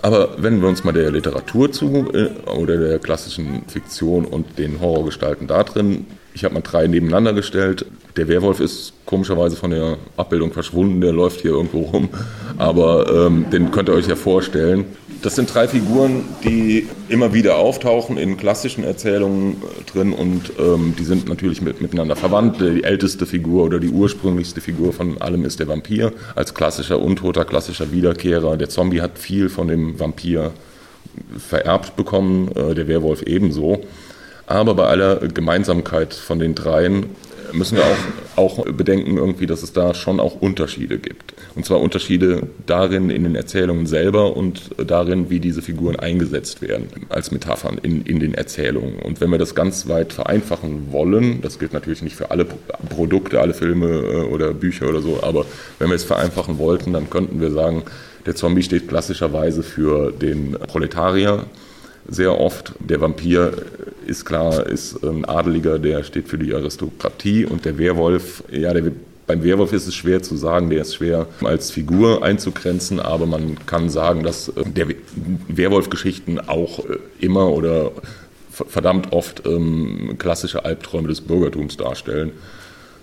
Aber 0.00 0.30
wenn 0.38 0.60
wir 0.60 0.68
uns 0.68 0.84
mal 0.84 0.92
der 0.92 1.10
Literatur 1.10 1.72
zu 1.72 2.10
äh, 2.12 2.30
oder 2.50 2.76
der 2.76 2.98
klassischen 2.98 3.62
Fiktion 3.66 4.24
und 4.24 4.58
den 4.58 4.80
Horrorgestalten 4.80 5.46
da 5.46 5.64
drin, 5.64 6.06
ich 6.34 6.44
habe 6.44 6.54
mal 6.54 6.60
drei 6.60 6.86
nebeneinander 6.86 7.32
gestellt. 7.32 7.84
Der 8.16 8.28
Werwolf 8.28 8.60
ist 8.60 8.92
komischerweise 9.06 9.56
von 9.56 9.70
der 9.70 9.96
Abbildung 10.16 10.52
verschwunden, 10.52 11.00
der 11.00 11.12
läuft 11.12 11.40
hier 11.40 11.52
irgendwo 11.52 11.80
rum, 11.80 12.08
aber 12.58 13.26
ähm, 13.26 13.46
den 13.50 13.70
könnt 13.70 13.88
ihr 13.88 13.94
euch 13.94 14.06
ja 14.06 14.16
vorstellen. 14.16 14.84
Das 15.20 15.34
sind 15.34 15.52
drei 15.52 15.66
Figuren, 15.66 16.24
die 16.44 16.86
immer 17.08 17.34
wieder 17.34 17.56
auftauchen 17.56 18.18
in 18.18 18.36
klassischen 18.36 18.84
Erzählungen 18.84 19.54
äh, 19.54 19.90
drin 19.90 20.12
und 20.12 20.52
ähm, 20.60 20.94
die 20.96 21.02
sind 21.02 21.28
natürlich 21.28 21.60
mit, 21.60 21.80
miteinander 21.80 22.14
verwandt. 22.14 22.60
Die 22.60 22.84
älteste 22.84 23.26
Figur 23.26 23.64
oder 23.64 23.80
die 23.80 23.88
ursprünglichste 23.88 24.60
Figur 24.60 24.92
von 24.92 25.20
allem 25.20 25.44
ist 25.44 25.58
der 25.58 25.66
Vampir 25.66 26.12
als 26.36 26.54
klassischer 26.54 27.00
Untoter, 27.00 27.44
klassischer 27.44 27.90
Wiederkehrer. 27.90 28.56
Der 28.56 28.68
Zombie 28.68 29.00
hat 29.00 29.18
viel 29.18 29.48
von 29.48 29.66
dem 29.66 29.98
Vampir 29.98 30.52
vererbt 31.36 31.96
bekommen, 31.96 32.52
äh, 32.54 32.74
der 32.74 32.86
Werwolf 32.86 33.22
ebenso. 33.22 33.80
Aber 34.46 34.74
bei 34.74 34.86
aller 34.86 35.16
Gemeinsamkeit 35.16 36.14
von 36.14 36.38
den 36.38 36.54
dreien 36.54 37.06
müssen 37.52 37.76
wir 37.76 37.84
auch, 37.84 38.58
auch 38.58 38.64
bedenken 38.66 39.16
irgendwie, 39.16 39.46
dass 39.46 39.62
es 39.62 39.72
da 39.72 39.94
schon 39.94 40.20
auch 40.20 40.40
Unterschiede 40.40 40.98
gibt. 40.98 41.34
Und 41.54 41.64
zwar 41.64 41.80
Unterschiede 41.80 42.48
darin 42.66 43.10
in 43.10 43.24
den 43.24 43.34
Erzählungen 43.34 43.86
selber 43.86 44.36
und 44.36 44.70
darin, 44.76 45.30
wie 45.30 45.40
diese 45.40 45.62
Figuren 45.62 45.96
eingesetzt 45.96 46.62
werden 46.62 46.88
als 47.08 47.30
Metaphern 47.30 47.78
in, 47.82 48.02
in 48.02 48.20
den 48.20 48.34
Erzählungen. 48.34 48.98
Und 48.98 49.20
wenn 49.20 49.30
wir 49.30 49.38
das 49.38 49.54
ganz 49.54 49.88
weit 49.88 50.12
vereinfachen 50.12 50.92
wollen, 50.92 51.40
das 51.40 51.58
gilt 51.58 51.72
natürlich 51.72 52.02
nicht 52.02 52.16
für 52.16 52.30
alle 52.30 52.46
Produkte, 52.88 53.40
alle 53.40 53.54
Filme 53.54 53.86
äh, 53.86 54.16
oder 54.24 54.54
Bücher 54.54 54.88
oder 54.88 55.02
so, 55.02 55.20
aber 55.22 55.46
wenn 55.78 55.88
wir 55.88 55.96
es 55.96 56.04
vereinfachen 56.04 56.58
wollten, 56.58 56.92
dann 56.92 57.10
könnten 57.10 57.40
wir 57.40 57.50
sagen, 57.50 57.82
der 58.26 58.34
Zombie 58.34 58.62
steht 58.62 58.88
klassischerweise 58.88 59.62
für 59.62 60.12
den 60.12 60.52
Proletarier 60.52 61.46
sehr 62.08 62.38
oft. 62.40 62.72
Der 62.80 63.00
Vampir 63.00 63.52
ist 64.08 64.24
klar, 64.24 64.66
ist 64.66 65.04
ein 65.04 65.24
Adeliger, 65.24 65.78
der 65.78 66.02
steht 66.02 66.28
für 66.28 66.38
die 66.38 66.54
Aristokratie 66.54 67.44
und 67.44 67.64
der 67.64 67.78
Werwolf, 67.78 68.42
ja, 68.50 68.72
der, 68.72 68.90
beim 69.26 69.44
Werwolf 69.44 69.74
ist 69.74 69.86
es 69.86 69.94
schwer 69.94 70.22
zu 70.22 70.36
sagen, 70.36 70.70
der 70.70 70.80
ist 70.80 70.94
schwer 70.94 71.26
als 71.44 71.70
Figur 71.70 72.24
einzugrenzen, 72.24 72.98
aber 72.98 73.26
man 73.26 73.58
kann 73.66 73.90
sagen, 73.90 74.22
dass 74.22 74.48
äh, 74.48 74.64
der 74.64 74.88
Werwolf-Geschichten 75.48 76.40
auch 76.40 76.78
äh, 76.86 76.98
immer 77.20 77.50
oder 77.52 77.92
verdammt 78.50 79.12
oft 79.12 79.46
ähm, 79.46 80.16
klassische 80.18 80.64
Albträume 80.64 81.08
des 81.08 81.20
Bürgertums 81.20 81.76
darstellen. 81.76 82.32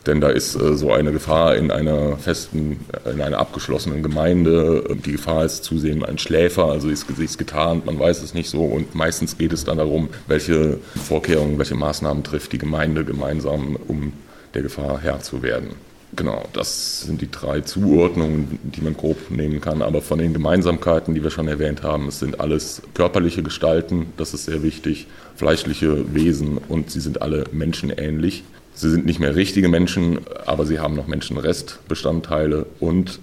Denn 0.06 0.22
da 0.22 0.30
ist 0.30 0.56
äh, 0.56 0.76
so 0.76 0.92
eine 0.92 1.12
Gefahr 1.12 1.56
in 1.56 1.72
einer 1.72 2.18
festen, 2.18 2.86
in 3.12 3.22
einer 3.22 3.40
abgeschlossenen 3.40 4.04
Gemeinde. 4.04 4.84
Die 5.06 5.14
Gefahr 5.14 5.46
ist 5.46 5.64
zusehen 5.64 6.04
ein 6.06 6.18
Schläfer, 6.18 6.66
also 6.66 6.90
ist, 6.90 7.10
ist 7.10 7.38
getarnt, 7.38 7.86
man 7.86 8.00
weiß 8.00 8.22
es 8.22 8.34
nicht 8.34 8.50
so. 8.50 8.64
Und 8.64 8.94
meistens 8.94 9.38
geht 9.38 9.54
es 9.54 9.64
dann 9.64 9.78
darum, 9.78 10.10
welche 10.28 10.78
Vorkehrungen, 11.08 11.58
welche 11.58 11.76
Maßnahmen 11.76 12.24
trifft 12.24 12.54
die 12.54 12.60
Gemeinde 12.60 13.04
gemeinsam, 13.04 13.78
um 13.88 14.14
der 14.54 14.62
Gefahr 14.62 15.00
Herr 15.02 15.20
zu 15.22 15.42
werden. 15.42 15.70
Genau, 16.16 16.46
das 16.54 17.02
sind 17.02 17.20
die 17.22 17.30
drei 17.30 17.62
Zuordnungen, 17.62 18.60
die 18.64 18.82
man 18.82 18.96
grob 18.96 19.32
nehmen 19.32 19.60
kann. 19.60 19.82
Aber 19.82 20.02
von 20.02 20.20
den 20.20 20.34
Gemeinsamkeiten, 20.34 21.14
die 21.14 21.24
wir 21.24 21.32
schon 21.32 21.48
erwähnt 21.48 21.84
haben, 21.84 22.08
es 22.08 22.20
sind 22.20 22.40
alles 22.40 22.82
körperliche 22.94 23.44
Gestalten, 23.44 24.14
das 24.16 24.34
ist 24.34 24.46
sehr 24.46 24.64
wichtig, 24.64 25.08
fleischliche 25.36 26.14
Wesen 26.14 26.58
und 26.70 26.90
sie 26.92 27.02
sind 27.02 27.22
alle 27.22 27.46
menschenähnlich. 27.52 28.44
Sie 28.76 28.90
sind 28.90 29.06
nicht 29.06 29.20
mehr 29.20 29.36
richtige 29.36 29.70
Menschen, 29.70 30.20
aber 30.46 30.66
sie 30.66 30.80
haben 30.80 30.96
noch 30.96 31.08
Menschenrestbestandteile 31.08 32.66
und 32.80 33.20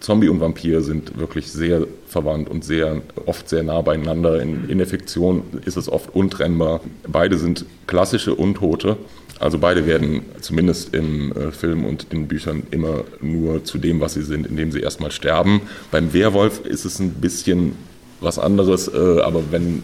Zombie 0.00 0.28
und 0.28 0.40
Vampir 0.40 0.82
sind 0.82 1.18
wirklich 1.18 1.50
sehr 1.50 1.86
verwandt 2.06 2.48
und 2.48 2.64
sehr 2.64 3.00
oft 3.24 3.48
sehr 3.48 3.62
nah 3.62 3.80
beieinander. 3.80 4.42
In, 4.42 4.68
in 4.68 4.78
der 4.78 4.86
Fiktion 4.86 5.42
ist 5.64 5.76
es 5.76 5.88
oft 5.88 6.14
untrennbar. 6.14 6.80
Beide 7.08 7.38
sind 7.38 7.64
klassische 7.86 8.34
Untote. 8.34 8.96
Also 9.38 9.58
beide 9.58 9.86
werden 9.86 10.22
zumindest 10.40 10.94
im 10.94 11.32
äh, 11.32 11.50
Film 11.50 11.84
und 11.84 12.06
in 12.10 12.26
Büchern 12.26 12.62
immer 12.70 13.04
nur 13.20 13.64
zu 13.64 13.78
dem, 13.78 14.00
was 14.00 14.14
sie 14.14 14.22
sind, 14.22 14.46
indem 14.46 14.72
sie 14.72 14.80
erstmal 14.80 15.10
sterben. 15.10 15.62
Beim 15.90 16.12
Werwolf 16.12 16.64
ist 16.64 16.84
es 16.84 16.98
ein 16.98 17.10
bisschen 17.10 17.72
was 18.20 18.38
anderes, 18.38 18.88
äh, 18.88 19.20
aber 19.20 19.42
wenn 19.50 19.82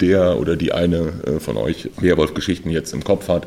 der 0.00 0.38
oder 0.38 0.56
die 0.56 0.72
eine 0.72 1.12
äh, 1.26 1.40
von 1.40 1.58
euch 1.58 1.90
Werwolf-Geschichten 2.00 2.70
jetzt 2.70 2.94
im 2.94 3.04
Kopf 3.04 3.28
hat, 3.28 3.46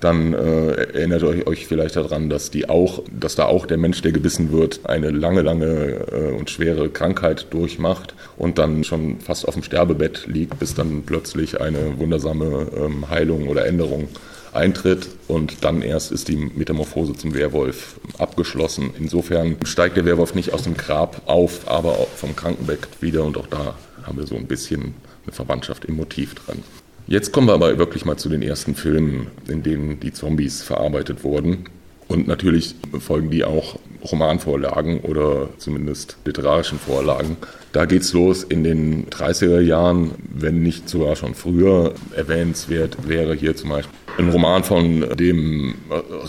dann 0.00 0.34
äh, 0.34 0.72
erinnert 0.72 1.22
euch, 1.22 1.46
euch 1.46 1.66
vielleicht 1.66 1.96
daran, 1.96 2.28
dass 2.28 2.50
die 2.50 2.68
auch, 2.68 3.02
dass 3.10 3.34
da 3.34 3.46
auch 3.46 3.66
der 3.66 3.78
Mensch, 3.78 4.02
der 4.02 4.12
gebissen 4.12 4.52
wird, 4.52 4.80
eine 4.84 5.10
lange, 5.10 5.42
lange 5.42 6.06
äh, 6.12 6.32
und 6.36 6.50
schwere 6.50 6.88
Krankheit 6.90 7.46
durchmacht 7.50 8.14
und 8.36 8.58
dann 8.58 8.84
schon 8.84 9.20
fast 9.20 9.48
auf 9.48 9.54
dem 9.54 9.62
Sterbebett 9.62 10.26
liegt, 10.26 10.58
bis 10.58 10.74
dann 10.74 11.02
plötzlich 11.06 11.60
eine 11.60 11.98
wundersame 11.98 12.66
ähm, 12.76 13.08
Heilung 13.08 13.48
oder 13.48 13.66
Änderung 13.66 14.08
eintritt 14.52 15.08
und 15.28 15.64
dann 15.64 15.82
erst 15.82 16.12
ist 16.12 16.28
die 16.28 16.36
Metamorphose 16.36 17.14
zum 17.14 17.34
Werwolf 17.34 18.00
abgeschlossen. 18.18 18.90
Insofern 18.98 19.56
steigt 19.64 19.96
der 19.96 20.04
Werwolf 20.04 20.34
nicht 20.34 20.52
aus 20.52 20.62
dem 20.62 20.76
Grab 20.76 21.22
auf, 21.26 21.68
aber 21.68 21.94
vom 22.16 22.34
Krankenbett 22.34 22.88
wieder 23.00 23.24
und 23.24 23.36
auch 23.36 23.46
da 23.46 23.76
haben 24.04 24.18
wir 24.18 24.26
so 24.26 24.36
ein 24.36 24.46
bisschen 24.46 24.94
eine 25.24 25.32
Verwandtschaft 25.32 25.84
im 25.84 25.96
Motiv 25.96 26.34
dran. 26.34 26.62
Jetzt 27.08 27.30
kommen 27.32 27.46
wir 27.46 27.54
aber 27.54 27.78
wirklich 27.78 28.04
mal 28.04 28.16
zu 28.16 28.28
den 28.28 28.42
ersten 28.42 28.74
Filmen, 28.74 29.28
in 29.48 29.62
denen 29.62 30.00
die 30.00 30.12
Zombies 30.12 30.62
verarbeitet 30.62 31.22
wurden. 31.22 31.66
Und 32.08 32.26
natürlich 32.26 32.74
folgen 32.98 33.30
die 33.30 33.44
auch 33.44 33.78
Romanvorlagen 34.10 35.00
oder 35.00 35.48
zumindest 35.58 36.16
literarischen 36.24 36.78
Vorlagen. 36.78 37.36
Da 37.72 37.84
geht's 37.84 38.12
los 38.12 38.42
in 38.42 38.64
den 38.64 39.06
30er 39.06 39.60
Jahren, 39.60 40.12
wenn 40.32 40.62
nicht 40.62 40.88
sogar 40.88 41.14
schon 41.14 41.34
früher. 41.34 41.94
Erwähnenswert 42.16 43.08
wäre 43.08 43.34
hier 43.34 43.56
zum 43.56 43.70
Beispiel 43.70 43.94
ein 44.18 44.30
Roman 44.30 44.64
von 44.64 45.16
dem 45.16 45.74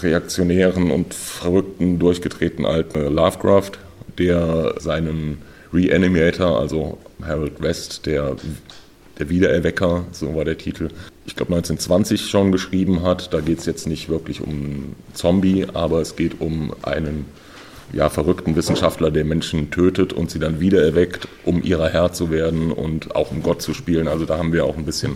reaktionären 0.02 0.92
und 0.92 1.14
verrückten, 1.14 1.98
durchgedrehten 2.00 2.66
alten 2.66 3.14
Lovecraft, 3.14 3.72
der 4.18 4.76
seinen 4.80 5.40
Reanimator, 5.74 6.60
also 6.60 6.98
Harold 7.26 7.62
West, 7.62 8.06
der 8.06 8.36
der 9.20 9.30
Wiedererwecker, 9.30 10.06
so 10.12 10.36
war 10.36 10.46
der 10.46 10.58
Titel, 10.58 10.90
ich 11.26 11.36
glaube 11.36 11.54
1920 11.56 12.30
schon 12.30 12.52
geschrieben 12.52 13.04
hat. 13.04 13.34
Da 13.34 13.42
geht 13.42 13.60
es 13.60 13.66
jetzt 13.66 13.88
nicht 13.88 14.10
wirklich 14.10 14.42
um 14.42 14.96
Zombie, 15.14 15.66
aber 15.74 16.02
es 16.02 16.16
geht 16.16 16.40
um 16.40 16.74
einen 16.84 17.26
ja, 17.94 18.10
verrückten 18.10 18.56
Wissenschaftler, 18.56 19.12
der 19.12 19.26
Menschen 19.26 19.72
tötet 19.72 20.14
und 20.14 20.30
sie 20.30 20.40
dann 20.40 20.60
wiedererweckt, 20.60 21.28
um 21.46 21.64
ihrer 21.64 21.90
Herr 21.90 22.12
zu 22.12 22.32
werden 22.32 22.72
und 22.72 23.16
auch 23.16 23.32
um 23.32 23.42
Gott 23.44 23.62
zu 23.62 23.74
spielen. 23.74 24.08
Also 24.08 24.26
da 24.26 24.38
haben 24.38 24.54
wir 24.54 24.66
auch 24.66 24.78
ein 24.78 24.86
bisschen 24.86 25.16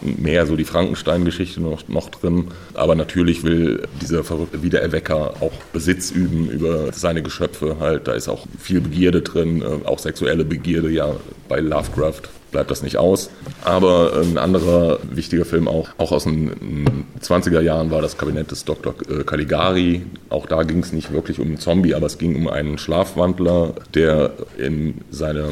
mehr 0.00 0.46
so 0.46 0.56
die 0.56 0.64
Frankenstein-Geschichte 0.64 1.60
noch, 1.60 1.88
noch 1.88 2.08
drin. 2.08 2.48
Aber 2.74 2.94
natürlich 2.94 3.42
will 3.42 3.86
dieser 4.00 4.24
verrückte 4.24 4.62
Wiedererwecker 4.62 5.34
auch 5.40 5.52
Besitz 5.72 6.10
üben 6.10 6.48
über 6.50 6.92
seine 6.92 7.22
Geschöpfe 7.22 7.76
halt. 7.80 8.06
Da 8.06 8.12
ist 8.12 8.28
auch 8.28 8.46
viel 8.58 8.80
Begierde 8.80 9.22
drin, 9.22 9.62
äh, 9.62 9.86
auch 9.86 9.98
sexuelle 9.98 10.44
Begierde 10.44 10.90
ja 10.90 11.16
bei 11.48 11.60
Lovecraft 11.60 12.22
bleibt 12.50 12.70
das 12.70 12.82
nicht 12.82 12.96
aus. 12.96 13.30
Aber 13.64 14.20
ein 14.20 14.38
anderer 14.38 14.98
wichtiger 15.10 15.44
Film 15.44 15.68
auch, 15.68 15.88
auch 15.98 16.12
aus 16.12 16.24
den 16.24 17.06
20er 17.20 17.60
Jahren 17.60 17.90
war 17.90 18.02
das 18.02 18.16
Kabinett 18.16 18.50
des 18.50 18.64
Dr. 18.64 18.94
Äh, 19.08 19.24
Caligari. 19.24 20.02
Auch 20.30 20.46
da 20.46 20.62
ging 20.62 20.80
es 20.80 20.92
nicht 20.92 21.12
wirklich 21.12 21.38
um 21.38 21.48
einen 21.48 21.58
Zombie, 21.58 21.94
aber 21.94 22.06
es 22.06 22.18
ging 22.18 22.36
um 22.36 22.48
einen 22.48 22.78
Schlafwandler, 22.78 23.74
der 23.94 24.32
in 24.56 24.94
seiner 25.10 25.48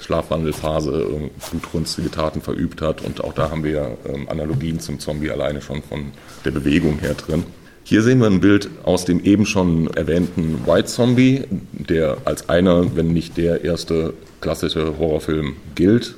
Schlafwandelphase 0.00 1.30
blutrünstige 1.50 2.10
Taten 2.10 2.40
verübt 2.40 2.82
hat. 2.82 3.02
Und 3.02 3.22
auch 3.24 3.32
da 3.32 3.50
haben 3.50 3.64
wir 3.64 3.96
ähm, 4.06 4.28
Analogien 4.28 4.80
zum 4.80 4.98
Zombie 4.98 5.30
alleine 5.30 5.60
schon 5.60 5.82
von 5.82 6.12
der 6.44 6.50
Bewegung 6.50 6.98
her 6.98 7.14
drin. 7.14 7.44
Hier 7.84 8.02
sehen 8.02 8.18
wir 8.18 8.26
ein 8.26 8.40
Bild 8.40 8.68
aus 8.82 9.04
dem 9.04 9.22
eben 9.22 9.46
schon 9.46 9.86
erwähnten 9.94 10.66
White 10.66 10.86
Zombie, 10.86 11.44
der 11.70 12.16
als 12.24 12.48
einer, 12.48 12.96
wenn 12.96 13.12
nicht 13.12 13.36
der 13.36 13.62
erste 13.62 14.12
klassische 14.40 14.98
Horrorfilm 14.98 15.54
gilt 15.76 16.16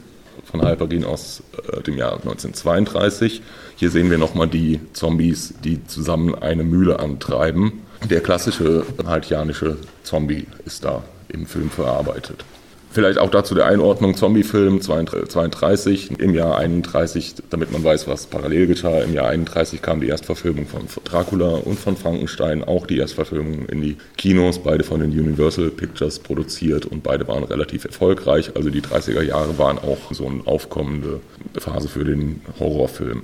von 0.51 0.67
Hypergene 0.67 1.07
aus 1.07 1.43
äh, 1.73 1.83
dem 1.83 1.97
Jahr 1.97 2.15
1932. 2.15 3.43
Hier 3.77 3.91
sehen 3.91 4.11
wir 4.11 4.19
nochmal 4.19 4.49
die 4.49 4.81
Zombies, 4.93 5.55
die 5.65 5.85
zusammen 5.87 6.35
eine 6.35 6.65
Mühle 6.65 6.99
antreiben. 7.01 7.83
Der 8.09 8.21
klassische 8.21 8.85
haitianische 9.07 9.77
Zombie 10.03 10.47
ist 10.65 10.85
da 10.85 11.03
im 11.29 11.47
Film 11.47 11.71
verarbeitet. 11.71 12.45
Vielleicht 12.91 13.19
auch 13.19 13.31
dazu 13.31 13.55
der 13.55 13.67
Einordnung 13.67 14.15
Zombie-Film 14.15 14.81
32 14.81 16.19
im 16.19 16.35
Jahr 16.35 16.57
31, 16.57 17.35
damit 17.51 17.71
man 17.71 17.85
weiß, 17.85 18.09
was 18.09 18.27
parallel 18.27 18.67
geschah. 18.67 19.01
Im 19.01 19.13
Jahr 19.13 19.29
31 19.29 19.83
kam 19.83 20.01
die 20.01 20.09
Erstverfilmung 20.09 20.67
von 20.67 20.83
Dracula 21.05 21.49
und 21.49 21.79
von 21.79 21.97
Frankenstein, 21.97 22.65
auch 22.65 22.87
die 22.87 22.99
Erstverfilmung 22.99 23.67
in 23.67 23.83
die 23.83 23.99
Kinos, 24.17 24.61
beide 24.61 24.85
von 24.85 25.01
den 25.01 25.11
Universal 25.11 25.69
Pictures 25.69 26.19
produziert 26.19 26.87
und 26.87 27.03
beide 27.03 27.29
waren 27.29 27.45
relativ 27.45 27.85
erfolgreich. 27.85 28.53
Also 28.57 28.71
die 28.71 28.81
30er 28.81 29.23
Jahre 29.23 29.59
waren 29.59 29.79
auch 29.79 30.13
so 30.13 30.27
eine 30.27 30.47
aufkommende 30.47 31.21
Phase 31.59 31.89
für 31.89 32.05
den 32.05 32.41
Horrorfilm. 32.59 33.23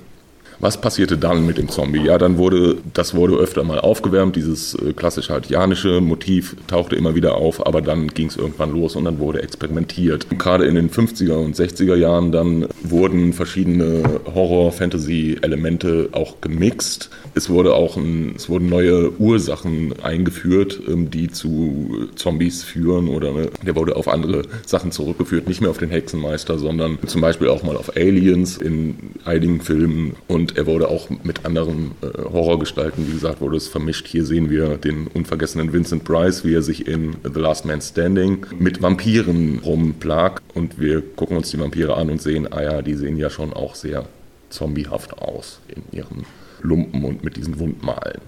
Was 0.59 0.79
passierte 0.79 1.17
dann 1.17 1.45
mit 1.45 1.57
dem 1.57 1.69
Zombie? 1.69 2.03
Ja, 2.03 2.17
dann 2.17 2.37
wurde, 2.37 2.77
das 2.93 3.13
wurde 3.13 3.35
öfter 3.35 3.63
mal 3.63 3.79
aufgewärmt, 3.79 4.35
dieses 4.35 4.75
äh, 4.75 4.93
klassisch 4.93 5.29
haltianische 5.29 6.01
Motiv 6.01 6.55
tauchte 6.67 6.95
immer 6.95 7.15
wieder 7.15 7.35
auf, 7.35 7.65
aber 7.65 7.81
dann 7.81 8.07
ging 8.07 8.27
es 8.27 8.37
irgendwann 8.37 8.71
los 8.71 8.95
und 8.95 9.05
dann 9.05 9.19
wurde 9.19 9.41
experimentiert. 9.41 10.27
Gerade 10.37 10.65
in 10.65 10.75
den 10.75 10.89
50er 10.89 11.33
und 11.33 11.55
60er 11.55 11.95
Jahren 11.95 12.31
dann 12.31 12.67
wurden 12.83 13.33
verschiedene 13.33 14.03
Horror-Fantasy-Elemente 14.33 16.09
auch 16.11 16.41
gemixt. 16.41 17.09
Es 17.33 17.49
wurde 17.49 17.73
auch 17.73 17.97
ein, 17.97 18.33
es 18.35 18.49
wurden 18.49 18.69
neue 18.69 19.11
Ursachen 19.19 19.93
eingeführt, 20.01 20.79
ähm, 20.87 21.09
die 21.09 21.29
zu 21.29 22.07
Zombies 22.15 22.63
führen 22.63 23.07
oder 23.07 23.31
ne, 23.31 23.49
der 23.65 23.75
wurde 23.75 23.95
auf 23.95 24.07
andere 24.07 24.43
Sachen 24.65 24.91
zurückgeführt, 24.91 25.47
nicht 25.47 25.61
mehr 25.61 25.69
auf 25.69 25.77
den 25.77 25.89
Hexenmeister, 25.89 26.57
sondern 26.57 26.97
zum 27.05 27.21
Beispiel 27.21 27.49
auch 27.49 27.63
mal 27.63 27.77
auf 27.77 27.95
Aliens 27.95 28.57
in 28.57 28.95
einigen 29.25 29.61
Filmen 29.61 30.15
und 30.27 30.44
und 30.45 30.57
er 30.57 30.67
wurde 30.67 30.89
auch 30.89 31.09
mit 31.23 31.43
anderen 31.43 31.95
äh, 32.03 32.21
Horrorgestalten, 32.21 33.07
wie 33.07 33.13
gesagt, 33.13 33.41
wurde 33.41 33.57
es 33.57 33.67
vermischt. 33.67 34.05
Hier 34.05 34.23
sehen 34.23 34.51
wir 34.51 34.77
den 34.77 35.07
unvergessenen 35.07 35.73
Vincent 35.73 36.03
Price, 36.03 36.45
wie 36.45 36.53
er 36.53 36.61
sich 36.61 36.87
in 36.87 37.15
The 37.23 37.39
Last 37.39 37.65
Man 37.65 37.81
Standing 37.81 38.45
mit 38.59 38.79
Vampiren 38.79 39.57
rumplag. 39.65 40.43
Und 40.53 40.79
wir 40.79 41.01
gucken 41.01 41.35
uns 41.37 41.49
die 41.49 41.57
Vampire 41.57 41.97
an 41.97 42.11
und 42.11 42.21
sehen, 42.21 42.53
ah 42.53 42.61
ja, 42.61 42.81
die 42.83 42.93
sehen 42.93 43.17
ja 43.17 43.31
schon 43.31 43.53
auch 43.53 43.73
sehr 43.73 44.05
zombiehaft 44.49 45.17
aus 45.17 45.61
in 45.67 45.81
ihren 45.97 46.27
Lumpen 46.61 47.03
und 47.05 47.23
mit 47.23 47.37
diesen 47.37 47.57
Wundmalen. 47.57 48.21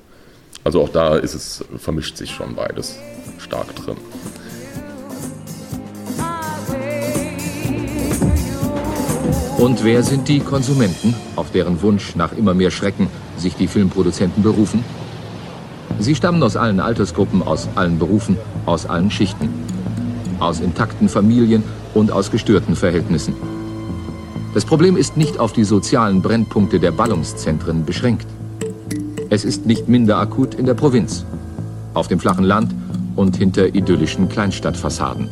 Also 0.63 0.81
auch 0.81 0.89
da 0.89 1.17
ist 1.17 1.35
es, 1.35 1.63
vermischt 1.77 2.17
sich 2.17 2.31
schon 2.31 2.55
beides 2.55 2.97
stark 3.37 3.75
drin. 3.75 3.97
Und 9.57 9.83
wer 9.83 10.03
sind 10.03 10.27
die 10.27 10.39
Konsumenten, 10.39 11.15
auf 11.35 11.49
deren 11.49 11.81
Wunsch 11.81 12.15
nach 12.15 12.31
immer 12.31 12.53
mehr 12.53 12.69
Schrecken 12.69 13.07
sich 13.37 13.55
die 13.55 13.67
Filmproduzenten 13.67 14.43
berufen? 14.43 14.83
Sie 15.97 16.13
stammen 16.13 16.43
aus 16.43 16.55
allen 16.55 16.79
Altersgruppen, 16.79 17.41
aus 17.41 17.67
allen 17.73 17.97
Berufen, 17.97 18.37
aus 18.67 18.85
allen 18.85 19.09
Schichten. 19.09 19.49
Aus 20.39 20.59
intakten 20.59 21.09
Familien 21.09 21.63
und 21.95 22.11
aus 22.11 22.29
gestörten 22.29 22.75
Verhältnissen. 22.75 23.33
Das 24.53 24.63
Problem 24.63 24.95
ist 24.95 25.17
nicht 25.17 25.39
auf 25.39 25.53
die 25.53 25.63
sozialen 25.63 26.21
Brennpunkte 26.21 26.79
der 26.79 26.91
Ballungszentren 26.91 27.83
beschränkt. 27.83 28.27
Es 29.31 29.43
ist 29.43 29.65
nicht 29.65 29.87
minder 29.87 30.17
akut 30.17 30.53
in 30.53 30.67
der 30.67 30.75
Provinz, 30.75 31.25
auf 31.95 32.07
dem 32.07 32.19
flachen 32.19 32.45
Land 32.45 32.75
und 33.15 33.35
hinter 33.35 33.73
idyllischen 33.73 34.29
Kleinstadtfassaden. 34.29 35.29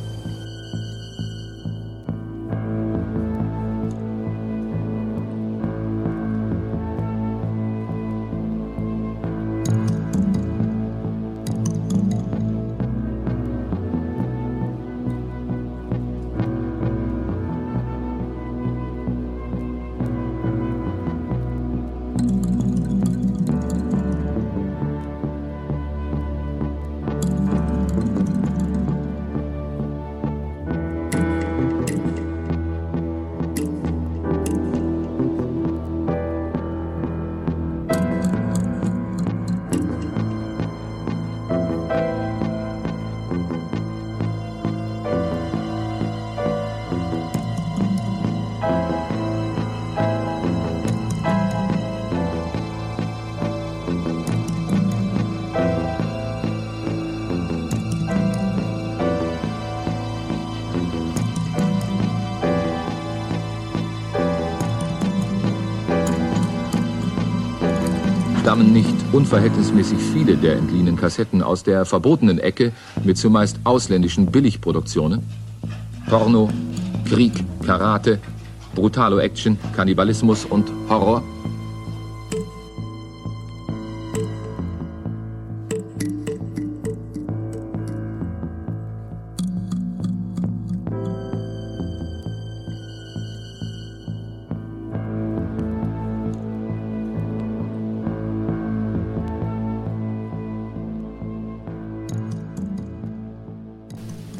Stammen 68.55 68.71
nicht 68.71 68.95
unverhältnismäßig 69.11 69.99
viele 70.13 70.37
der 70.37 70.55
entliehenen 70.55 70.95
Kassetten 70.95 71.41
aus 71.41 71.63
der 71.63 71.83
verbotenen 71.83 72.39
Ecke 72.39 72.71
mit 73.03 73.17
zumeist 73.17 73.59
ausländischen 73.65 74.27
Billigproduktionen? 74.27 75.23
Porno, 76.09 76.49
Krieg, 77.03 77.33
Karate, 77.65 78.17
Brutalo-Action, 78.73 79.57
Kannibalismus 79.75 80.45
und 80.45 80.71
Horror? 80.87 81.21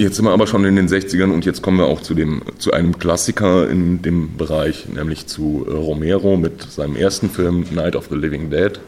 Jetzt 0.05 0.17
sind 0.17 0.25
wir 0.25 0.33
aber 0.33 0.45
schon 0.45 0.63
in 0.65 0.75
den 0.75 0.87
60ern 0.87 1.31
und 1.31 1.45
jetzt 1.45 1.63
kommen 1.63 1.79
wir 1.79 1.87
auch 1.87 1.99
zu, 1.99 2.13
dem, 2.13 2.43
zu 2.59 2.71
einem 2.71 2.99
Klassiker 2.99 3.67
in 3.67 4.03
dem 4.03 4.37
Bereich, 4.37 4.87
nämlich 4.87 5.25
zu 5.25 5.65
äh, 5.67 5.71
Romero 5.73 6.37
mit 6.37 6.61
seinem 6.61 6.95
ersten 6.95 7.31
Film 7.31 7.65
Night 7.73 7.95
of 7.95 8.09
the 8.11 8.15
Living 8.15 8.51
Dead. 8.51 8.79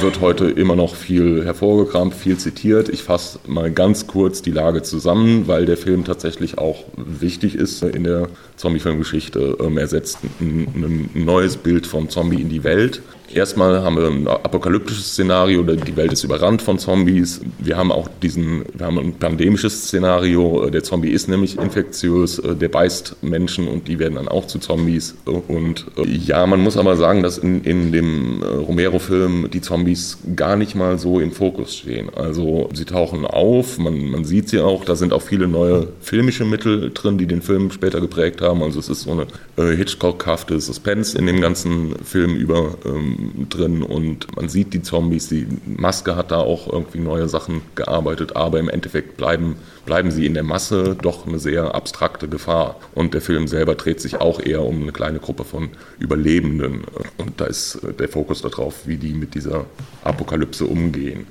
Wird 0.00 0.22
heute 0.22 0.46
immer 0.46 0.74
noch 0.74 0.94
viel 0.94 1.44
hervorgekramt, 1.44 2.14
viel 2.14 2.38
zitiert. 2.38 2.88
Ich 2.88 3.02
fasse 3.02 3.40
mal 3.46 3.70
ganz 3.70 4.06
kurz 4.06 4.40
die 4.40 4.52
Lage 4.52 4.82
zusammen, 4.82 5.48
weil 5.48 5.66
der 5.66 5.76
Film 5.76 6.02
tatsächlich 6.06 6.56
auch 6.56 6.84
wichtig 6.96 7.56
ist 7.56 7.82
in 7.82 8.04
der 8.04 8.28
Zombie-Filmgeschichte. 8.56 9.58
Ähm, 9.60 9.76
er 9.76 9.88
setzt 9.88 10.20
ein, 10.40 11.10
ein 11.14 11.24
neues 11.26 11.58
Bild 11.58 11.86
vom 11.86 12.08
Zombie 12.08 12.40
in 12.40 12.48
die 12.48 12.64
Welt. 12.64 13.02
Erstmal 13.32 13.82
haben 13.82 13.96
wir 13.96 14.06
ein 14.06 14.28
apokalyptisches 14.28 15.12
Szenario, 15.12 15.62
die 15.62 15.96
Welt 15.96 16.12
ist 16.12 16.24
überrannt 16.24 16.62
von 16.62 16.78
Zombies. 16.78 17.40
Wir 17.58 17.76
haben 17.76 17.90
auch 17.90 18.08
diesen, 18.22 18.64
wir 18.72 18.86
haben 18.86 18.98
ein 18.98 19.14
pandemisches 19.14 19.84
Szenario. 19.84 20.68
Der 20.70 20.82
Zombie 20.82 21.10
ist 21.10 21.28
nämlich 21.28 21.58
infektiös, 21.58 22.40
der 22.44 22.68
beißt 22.68 23.16
Menschen 23.22 23.66
und 23.66 23.88
die 23.88 23.98
werden 23.98 24.14
dann 24.16 24.28
auch 24.28 24.46
zu 24.46 24.58
Zombies. 24.58 25.16
Und 25.24 25.86
äh, 25.96 26.06
ja, 26.06 26.46
man 26.46 26.60
muss 26.60 26.76
aber 26.76 26.96
sagen, 26.96 27.22
dass 27.22 27.38
in, 27.38 27.64
in 27.64 27.92
dem 27.92 28.42
äh, 28.42 28.46
Romero-Film 28.46 29.48
die 29.52 29.60
Zombies 29.60 30.18
gar 30.36 30.56
nicht 30.56 30.74
mal 30.74 30.98
so 30.98 31.18
im 31.18 31.32
Fokus 31.32 31.76
stehen. 31.76 32.10
Also 32.14 32.68
sie 32.72 32.84
tauchen 32.84 33.24
auf, 33.24 33.78
man, 33.78 34.10
man 34.10 34.24
sieht 34.24 34.48
sie 34.48 34.60
auch, 34.60 34.84
da 34.84 34.96
sind 34.96 35.12
auch 35.12 35.22
viele 35.22 35.48
neue 35.48 35.88
filmische 36.00 36.44
Mittel 36.44 36.90
drin, 36.92 37.18
die 37.18 37.26
den 37.26 37.42
Film 37.42 37.70
später 37.70 38.00
geprägt 38.00 38.42
haben. 38.42 38.62
Also 38.62 38.78
es 38.78 38.88
ist 38.88 39.02
so 39.02 39.12
eine 39.12 39.26
äh, 39.56 39.76
Hitchcock-hafte 39.76 40.60
Suspense 40.60 41.16
in 41.18 41.26
dem 41.26 41.40
ganzen 41.40 41.96
Film 42.04 42.36
über 42.36 42.74
ähm, 42.84 43.13
drin 43.48 43.82
und 43.82 44.34
man 44.36 44.48
sieht 44.48 44.72
die 44.74 44.82
Zombies, 44.82 45.28
die 45.28 45.46
Maske 45.66 46.16
hat 46.16 46.30
da 46.30 46.38
auch 46.38 46.72
irgendwie 46.72 46.98
neue 46.98 47.28
Sachen 47.28 47.62
gearbeitet, 47.74 48.36
aber 48.36 48.58
im 48.58 48.68
Endeffekt 48.68 49.16
bleiben, 49.16 49.56
bleiben 49.86 50.10
sie 50.10 50.26
in 50.26 50.34
der 50.34 50.42
Masse 50.42 50.96
doch 51.00 51.26
eine 51.26 51.38
sehr 51.38 51.74
abstrakte 51.74 52.28
Gefahr. 52.28 52.76
Und 52.94 53.14
der 53.14 53.20
Film 53.20 53.46
selber 53.48 53.74
dreht 53.74 54.00
sich 54.00 54.20
auch 54.20 54.40
eher 54.40 54.62
um 54.62 54.82
eine 54.82 54.92
kleine 54.92 55.18
Gruppe 55.18 55.44
von 55.44 55.70
Überlebenden. 55.98 56.82
Und 57.18 57.40
da 57.40 57.46
ist 57.46 57.76
äh, 57.76 57.92
der 57.92 58.08
Fokus 58.08 58.42
darauf, 58.42 58.86
wie 58.86 58.96
die 58.96 59.12
mit 59.12 59.34
dieser 59.34 59.66
Apokalypse 60.02 60.64
umgehen. 60.64 61.26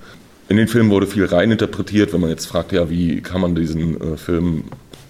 In 0.49 0.57
den 0.57 0.67
Film 0.67 0.89
wurde 0.89 1.07
viel 1.07 1.25
reininterpretiert, 1.25 2.13
wenn 2.13 2.21
man 2.21 2.29
jetzt 2.29 2.45
fragt, 2.45 2.73
ja, 2.73 2.89
wie 2.89 3.21
kann 3.21 3.41
man 3.41 3.55
diesen 3.55 3.99
äh, 3.99 4.17
Film 4.17 4.65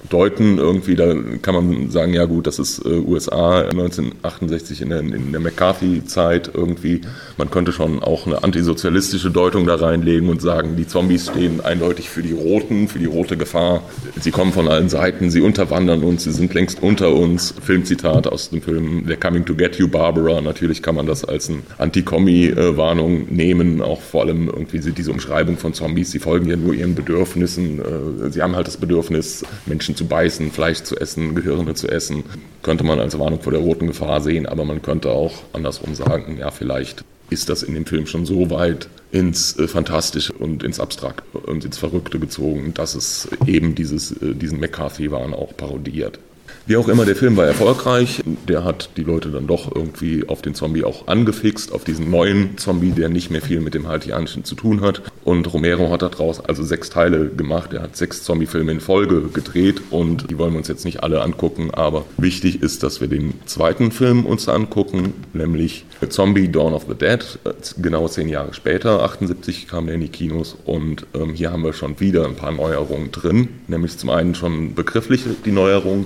deuten. 0.09 0.57
Irgendwie, 0.57 0.95
da 0.95 1.13
kann 1.41 1.55
man 1.55 1.89
sagen, 1.89 2.13
ja 2.13 2.25
gut, 2.25 2.47
das 2.47 2.59
ist 2.59 2.85
äh, 2.85 2.89
USA 2.89 3.61
1968 3.61 4.81
in 4.81 4.89
der, 4.89 4.99
in 4.99 5.31
der 5.31 5.41
McCarthy-Zeit 5.41 6.51
irgendwie. 6.53 7.01
Man 7.37 7.49
könnte 7.49 7.71
schon 7.71 8.01
auch 8.01 8.25
eine 8.25 8.43
antisozialistische 8.43 9.31
Deutung 9.31 9.65
da 9.65 9.75
reinlegen 9.75 10.29
und 10.29 10.41
sagen, 10.41 10.75
die 10.75 10.87
Zombies 10.87 11.27
stehen 11.29 11.61
eindeutig 11.61 12.09
für 12.09 12.21
die 12.21 12.33
Roten, 12.33 12.87
für 12.87 12.99
die 12.99 13.05
rote 13.05 13.37
Gefahr. 13.37 13.83
Sie 14.19 14.31
kommen 14.31 14.53
von 14.53 14.67
allen 14.67 14.89
Seiten, 14.89 15.31
sie 15.31 15.41
unterwandern 15.41 16.03
uns, 16.03 16.23
sie 16.23 16.31
sind 16.31 16.53
längst 16.53 16.81
unter 16.81 17.13
uns. 17.13 17.53
Filmzitat 17.61 18.27
aus 18.27 18.49
dem 18.49 18.61
Film 18.61 19.05
They're 19.07 19.19
Coming 19.19 19.45
to 19.45 19.55
Get 19.55 19.77
You, 19.77 19.87
Barbara. 19.87 20.41
Natürlich 20.41 20.81
kann 20.81 20.95
man 20.95 21.05
das 21.05 21.23
als 21.23 21.49
eine 21.49 21.59
Anti-Kommi-Warnung 21.77 23.27
nehmen, 23.29 23.81
auch 23.81 24.01
vor 24.01 24.21
allem 24.21 24.47
irgendwie 24.47 24.79
diese 24.79 25.11
Umschreibung 25.11 25.57
von 25.57 25.73
Zombies. 25.73 26.11
Sie 26.11 26.19
folgen 26.19 26.49
ja 26.49 26.55
nur 26.55 26.73
ihren 26.73 26.95
Bedürfnissen. 26.95 27.79
Äh, 27.79 28.31
sie 28.31 28.41
haben 28.41 28.55
halt 28.55 28.67
das 28.67 28.77
Bedürfnis, 28.77 29.43
Menschen 29.65 29.92
Menschen 29.93 29.95
zu 29.95 30.07
beißen, 30.07 30.51
Fleisch 30.51 30.83
zu 30.83 30.97
essen, 30.97 31.35
Gehirne 31.35 31.75
zu 31.75 31.87
essen, 31.87 32.23
könnte 32.63 32.83
man 32.83 32.99
als 32.99 33.17
Warnung 33.19 33.41
vor 33.41 33.51
der 33.51 33.61
roten 33.61 33.87
Gefahr 33.87 34.21
sehen, 34.21 34.45
aber 34.45 34.65
man 34.65 34.81
könnte 34.81 35.11
auch 35.11 35.33
andersrum 35.53 35.95
sagen, 35.95 36.37
ja, 36.39 36.51
vielleicht 36.51 37.03
ist 37.29 37.49
das 37.49 37.63
in 37.63 37.73
dem 37.73 37.85
Film 37.85 38.05
schon 38.05 38.25
so 38.25 38.49
weit 38.49 38.87
ins 39.11 39.57
äh, 39.57 39.67
Fantastische 39.67 40.33
und 40.33 40.63
ins 40.63 40.79
Abstrakte 40.79 41.37
und 41.37 41.65
ins 41.65 41.77
Verrückte 41.77 42.19
gezogen, 42.19 42.73
dass 42.73 42.95
es 42.95 43.27
eben 43.47 43.75
dieses, 43.75 44.11
äh, 44.11 44.33
diesen 44.33 44.59
McCarthy-Wahn 44.59 45.33
auch 45.33 45.55
parodiert. 45.55 46.19
Wie 46.65 46.77
auch 46.77 46.87
immer, 46.87 47.03
der 47.03 47.17
Film 47.17 47.35
war 47.35 47.45
erfolgreich. 47.45 48.23
Der 48.47 48.63
hat 48.63 48.91
die 48.95 49.03
Leute 49.03 49.29
dann 49.31 49.47
doch 49.47 49.75
irgendwie 49.75 50.29
auf 50.29 50.41
den 50.41 50.55
Zombie 50.55 50.85
auch 50.85 51.07
angefixt, 51.07 51.73
auf 51.73 51.83
diesen 51.83 52.09
neuen 52.09 52.57
Zombie, 52.57 52.91
der 52.91 53.09
nicht 53.09 53.29
mehr 53.29 53.41
viel 53.41 53.59
mit 53.59 53.73
dem 53.73 53.89
Haitianischen 53.89 54.45
zu 54.45 54.55
tun 54.55 54.79
hat. 54.79 55.01
Und 55.25 55.53
Romero 55.53 55.91
hat 55.91 56.03
daraus 56.03 56.39
also 56.39 56.63
sechs 56.63 56.89
Teile 56.89 57.27
gemacht. 57.27 57.73
Er 57.73 57.81
hat 57.81 57.97
sechs 57.97 58.23
Zombie-Filme 58.23 58.71
in 58.71 58.79
Folge 58.79 59.23
gedreht 59.23 59.81
und 59.89 60.29
die 60.29 60.37
wollen 60.37 60.53
wir 60.53 60.59
uns 60.59 60.69
jetzt 60.69 60.85
nicht 60.85 61.03
alle 61.03 61.21
angucken. 61.21 61.69
Aber 61.71 62.05
wichtig 62.15 62.61
ist, 62.61 62.81
dass 62.81 63.01
wir 63.01 63.09
den 63.09 63.33
zweiten 63.45 63.91
Film 63.91 64.25
uns 64.25 64.47
angucken, 64.47 65.13
nämlich 65.33 65.83
Zombie 66.07 66.47
Dawn 66.47 66.71
of 66.73 66.85
the 66.87 66.95
Dead. 66.95 67.39
Genau 67.81 68.07
zehn 68.07 68.29
Jahre 68.29 68.53
später, 68.53 69.03
78 69.03 69.67
kam 69.67 69.89
er 69.89 69.95
in 69.95 70.01
die 70.01 70.07
Kinos 70.07 70.55
und 70.63 71.07
ähm, 71.13 71.33
hier 71.33 71.51
haben 71.51 71.63
wir 71.63 71.73
schon 71.73 71.99
wieder 71.99 72.25
ein 72.25 72.35
paar 72.35 72.53
Neuerungen 72.53 73.11
drin. 73.11 73.49
Nämlich 73.67 73.97
zum 73.97 74.11
einen 74.11 74.33
schon 74.33 74.75
begrifflich 74.75 75.25
die 75.43 75.51
Neuerung. 75.51 76.05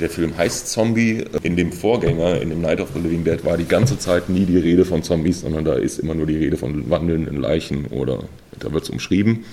Der 0.00 0.10
Film 0.10 0.36
heißt 0.36 0.68
Zombie. 0.68 1.24
In 1.42 1.56
dem 1.56 1.72
Vorgänger, 1.72 2.40
in 2.42 2.50
dem 2.50 2.60
Night 2.60 2.80
of 2.80 2.88
the 2.94 3.00
Living 3.00 3.24
Dead, 3.24 3.44
war 3.44 3.56
die 3.56 3.64
ganze 3.64 3.98
Zeit 3.98 4.28
nie 4.28 4.44
die 4.44 4.58
Rede 4.58 4.84
von 4.84 5.02
Zombies, 5.02 5.40
sondern 5.40 5.64
da 5.64 5.74
ist 5.74 5.98
immer 5.98 6.14
nur 6.14 6.26
die 6.26 6.36
Rede 6.36 6.58
von 6.58 6.90
wandelnden 6.90 7.40
Leichen 7.40 7.86
oder 7.86 8.24
da 8.58 8.72
wird 8.72 8.84
es 8.84 8.90
umschrieben. 8.90 9.44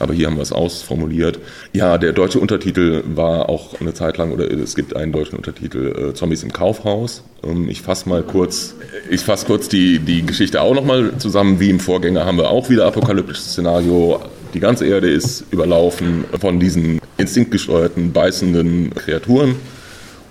Aber 0.00 0.12
hier 0.12 0.26
haben 0.26 0.36
wir 0.36 0.42
es 0.42 0.52
ausformuliert. 0.52 1.38
Ja, 1.72 1.98
der 1.98 2.12
deutsche 2.12 2.40
Untertitel 2.40 3.04
war 3.14 3.48
auch 3.48 3.80
eine 3.80 3.94
Zeit 3.94 4.18
lang, 4.18 4.32
oder 4.32 4.50
es 4.50 4.74
gibt 4.74 4.96
einen 4.96 5.12
deutschen 5.12 5.36
Untertitel, 5.36 6.10
äh, 6.10 6.14
Zombies 6.14 6.42
im 6.42 6.52
Kaufhaus. 6.52 7.22
Ähm, 7.44 7.68
ich 7.68 7.82
fasse 7.82 8.08
mal 8.08 8.24
kurz, 8.24 8.74
ich 9.08 9.20
fasse 9.20 9.46
kurz 9.46 9.68
die, 9.68 10.00
die 10.00 10.26
Geschichte 10.26 10.60
auch 10.62 10.74
nochmal 10.74 11.12
zusammen. 11.18 11.60
Wie 11.60 11.70
im 11.70 11.78
Vorgänger 11.78 12.24
haben 12.24 12.38
wir 12.38 12.50
auch 12.50 12.70
wieder 12.70 12.86
apokalyptisches 12.86 13.52
Szenario. 13.52 14.20
Die 14.54 14.60
ganze 14.60 14.84
Erde 14.86 15.08
ist 15.08 15.44
überlaufen 15.52 16.24
von 16.40 16.58
diesen 16.58 17.00
instinktgesteuerten, 17.18 18.12
beißenden 18.12 18.94
Kreaturen. 18.94 19.54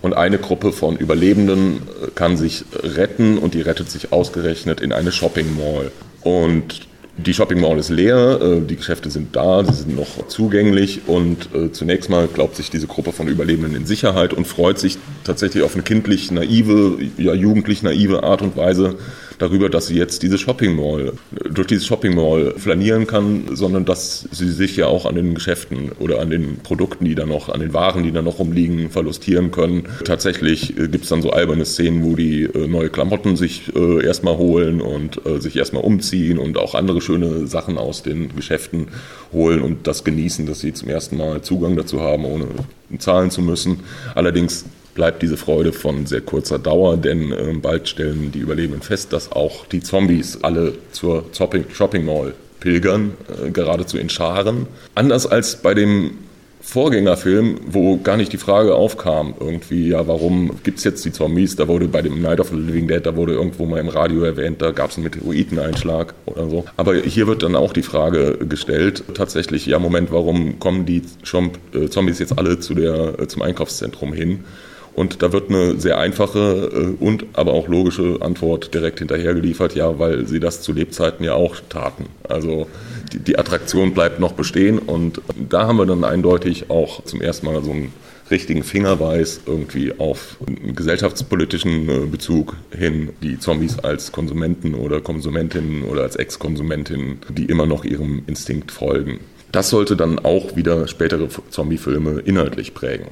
Und 0.01 0.13
eine 0.15 0.39
Gruppe 0.39 0.71
von 0.71 0.97
Überlebenden 0.97 1.77
äh, 1.77 2.07
kann 2.15 2.37
sich 2.37 2.65
retten 2.73 3.37
und 3.37 3.53
die 3.53 3.61
rettet 3.61 3.89
sich 3.89 4.11
ausgerechnet 4.11 4.81
in 4.81 4.91
eine 4.91 5.11
Shopping 5.11 5.55
Mall. 5.55 5.91
Und 6.23 6.87
die 7.17 7.33
Shopping 7.33 7.59
Mall 7.59 7.77
ist 7.77 7.89
leer, 7.89 8.39
äh, 8.41 8.61
die 8.61 8.75
Geschäfte 8.75 9.11
sind 9.11 9.35
da, 9.35 9.63
sie 9.63 9.73
sind 9.73 9.95
noch 9.95 10.27
zugänglich 10.27 11.01
und 11.07 11.53
äh, 11.53 11.71
zunächst 11.71 12.09
mal 12.09 12.27
glaubt 12.27 12.55
sich 12.55 12.69
diese 12.69 12.87
Gruppe 12.87 13.11
von 13.11 13.27
Überlebenden 13.27 13.75
in 13.75 13.85
Sicherheit 13.85 14.33
und 14.33 14.47
freut 14.47 14.79
sich 14.79 14.97
tatsächlich 15.23 15.63
auf 15.63 15.73
eine 15.73 15.83
kindlich 15.83 16.31
naive, 16.31 16.97
ja 17.17 17.33
jugendlich 17.33 17.83
naive 17.83 18.23
Art 18.23 18.41
und 18.41 18.57
Weise 18.57 18.95
darüber, 19.41 19.69
dass 19.69 19.88
sie 19.88 19.95
jetzt 19.95 20.21
diese 20.23 20.38
Shopping 20.38 20.75
Mall, 20.75 21.13
durch 21.49 21.67
diese 21.67 21.86
Shopping 21.86 22.15
Mall 22.15 22.54
flanieren 22.58 23.08
kann, 23.08 23.45
sondern 23.54 23.86
dass 23.86 24.27
sie 24.32 24.51
sich 24.51 24.75
ja 24.75 24.88
auch 24.88 25.06
an 25.06 25.15
den 25.15 25.34
Geschäften 25.34 25.91
oder 25.99 26.19
an 26.19 26.30
den 26.30 26.58
Produkten, 26.58 27.06
die 27.06 27.15
da 27.15 27.25
noch, 27.25 27.49
an 27.49 27.60
den 27.60 27.73
Waren, 27.73 28.04
die 28.04 28.12
da 28.12 28.21
noch 28.21 28.39
rumliegen, 28.39 28.89
verlustieren 28.89 29.51
können. 29.51 29.84
Tatsächlich 30.06 30.77
äh, 30.77 30.88
gibt 30.88 31.04
es 31.04 31.10
dann 31.10 31.21
so 31.21 31.32
alberne 31.32 31.65
Szenen, 31.65 32.04
wo 32.04 32.15
die 32.15 32.43
äh, 32.43 32.67
neue 32.67 32.89
Klamotten 32.89 33.36
sich 33.36 33.75
äh, 33.75 34.06
erstmal 34.06 34.38
holen 34.38 34.82
und 34.82 35.21
sich 35.39 35.56
erstmal 35.56 35.84
umziehen 35.84 36.38
und 36.38 36.58
auch 36.58 36.75
andere 36.75 37.01
schöne 37.01 37.47
Sachen 37.47 37.77
aus 37.77 38.04
den 38.04 38.36
Geschäften 38.36 38.88
holen 39.32 39.62
und 39.62 39.88
das 39.88 40.04
genießen, 40.04 40.45
dass 40.45 40.60
sie 40.60 40.73
zum 40.73 40.89
ersten 40.89 41.17
Mal 41.17 41.41
Zugang 41.41 41.75
dazu 41.75 42.01
haben, 42.01 42.25
ohne 42.25 42.47
zahlen 42.97 43.32
zu 43.32 43.41
müssen. 43.41 43.82
Allerdings 44.15 44.65
bleibt 44.93 45.21
diese 45.21 45.38
Freude 45.38 45.73
von 45.73 46.06
sehr 46.06 46.21
kurzer 46.21 46.60
Dauer, 46.60 46.97
denn 46.97 47.32
äh, 47.32 47.54
bald 47.62 47.88
stellen 47.89 48.32
die 48.32 48.39
Überlebenden 48.39 48.82
fest, 48.82 49.13
dass 49.13 49.32
auch 49.32 49.65
die 49.65 49.82
Zombies 49.82 50.39
alle 50.41 50.73
zur 50.91 51.25
Shopping 51.34 52.06
Mall 52.06 52.34
pilgern, 52.60 53.13
äh, 53.27 53.51
geradezu 53.51 53.97
in 53.97 54.10
Scharen. 54.10 54.67
Anders 54.95 55.27
als 55.27 55.62
bei 55.62 55.73
dem 55.73 56.12
Vorgängerfilm, 56.62 57.60
wo 57.65 57.97
gar 57.97 58.17
nicht 58.17 58.32
die 58.34 58.38
Frage 58.38 58.75
aufkam, 58.75 59.34
irgendwie, 59.39 59.89
ja, 59.89 60.08
warum 60.08 60.51
gibt 60.63 60.77
es 60.77 60.84
jetzt 60.84 61.04
die 61.04 61.12
Zombies? 61.12 61.56
Da 61.56 61.67
wurde 61.67 61.88
bei 61.88 62.04
dem 62.04 62.21
Night 62.21 62.39
of 62.39 62.49
the 62.49 62.56
Living 62.56 62.88
Dead, 62.88 63.04
da 63.04 63.15
wurde 63.15 63.34
irgendwo 63.34 63.65
mal 63.65 63.80
im 63.80 63.89
Radio 63.89 64.23
erwähnt, 64.23 64.62
da 64.62 64.71
gab 64.71 64.91
es 64.91 64.97
einen 64.97 65.06
Meteoriteneinschlag 65.06 66.13
oder 66.27 66.49
so. 66.49 66.65
Aber 66.77 66.95
hier 66.95 67.25
wird 67.25 67.41
dann 67.41 67.56
auch 67.56 67.73
die 67.73 67.82
Frage 67.82 68.38
gestellt, 68.47 69.04
tatsächlich, 69.15 69.65
ja, 69.65 69.80
Moment, 69.80 70.12
warum 70.12 70.60
kommen 70.60 70.86
die 70.86 71.01
äh, 71.73 71.89
Zombies 71.89 72.19
jetzt 72.19 72.38
alle 72.38 72.60
zu 72.60 72.75
der, 72.75 73.19
äh, 73.19 73.27
zum 73.27 73.41
Einkaufszentrum 73.41 74.13
hin? 74.13 74.43
Und 74.93 75.21
da 75.23 75.32
wird 75.32 75.49
eine 75.49 75.80
sehr 75.80 75.97
einfache 75.97 76.95
äh, 76.99 77.04
und 77.04 77.25
aber 77.34 77.54
auch 77.54 77.67
logische 77.67 78.17
Antwort 78.21 78.73
direkt 78.73 78.99
hinterher 78.99 79.34
geliefert, 79.34 79.75
ja, 79.75 79.99
weil 79.99 80.27
sie 80.27 80.39
das 80.39 80.62
zu 80.62 80.73
Lebzeiten 80.73 81.23
ja 81.23 81.34
auch 81.34 81.56
taten. 81.69 82.08
Also 82.27 82.67
die, 83.13 83.19
die 83.19 83.39
Attraktion 83.39 83.93
bleibt 83.93 84.19
noch 84.19 84.34
bestehen 84.34 84.80
und 84.80 85.21
da 85.49 85.67
haben 85.67 85.77
wir 85.77 85.86
dann 85.86 86.04
eindeutig 86.04 86.69
auch 86.69 87.04
zum 87.06 87.21
ersten 87.21 87.45
Mal 87.45 87.63
so 87.63 87.71
einen 87.71 87.93
richtigen 88.30 88.63
Fingerweis 88.63 89.41
irgendwie 89.45 89.93
auf 89.97 90.38
einen 90.45 90.75
gesellschaftspolitischen 90.75 91.89
äh, 91.89 92.06
Bezug 92.06 92.56
hin, 92.77 93.10
die 93.21 93.39
Zombies 93.39 93.80
als 93.80 94.12
Konsumenten 94.12 94.73
oder 94.73 95.01
Konsumentinnen 95.01 95.84
oder 95.84 96.04
als 96.04 96.15
Ex-Konsumentinnen, 96.15 97.19
die 97.30 97.45
immer 97.45 97.65
noch 97.65 97.86
ihrem 97.86 98.23
Instinkt 98.27 98.71
folgen. 98.71 99.19
Das 99.51 99.69
sollte 99.69 99.97
dann 99.97 100.19
auch 100.19 100.56
wieder 100.56 100.88
spätere 100.88 101.27
Zombie-Filme 101.49 102.21
inhaltlich 102.25 102.73
prägen 102.73 103.08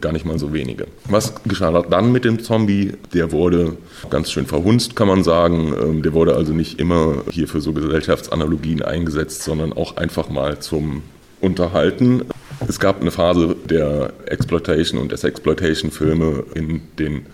gar 0.00 0.12
nicht 0.12 0.24
mal 0.24 0.38
so 0.38 0.52
wenige. 0.52 0.86
Was 1.08 1.34
geschah 1.44 1.82
dann 1.82 2.12
mit 2.12 2.24
dem 2.24 2.42
Zombie? 2.42 2.92
Der 3.12 3.32
wurde 3.32 3.76
ganz 4.10 4.30
schön 4.30 4.46
verhunzt, 4.46 4.96
kann 4.96 5.08
man 5.08 5.24
sagen. 5.24 5.74
Ähm, 5.80 6.02
der 6.02 6.12
wurde 6.12 6.34
also 6.34 6.52
nicht 6.52 6.78
immer 6.78 7.22
hier 7.30 7.48
für 7.48 7.60
so 7.60 7.72
Gesellschaftsanalogien 7.72 8.82
eingesetzt, 8.82 9.42
sondern 9.42 9.72
auch 9.72 9.96
einfach 9.96 10.28
mal 10.28 10.58
zum 10.60 11.02
Unterhalten. 11.40 12.22
Es 12.66 12.80
gab 12.80 13.00
eine 13.00 13.10
Phase 13.10 13.54
der 13.68 14.12
Exploitation 14.26 15.00
und 15.00 15.12
des 15.12 15.24
Exploitation-Filme 15.24 16.44
in 16.54 16.82
den 16.98 17.26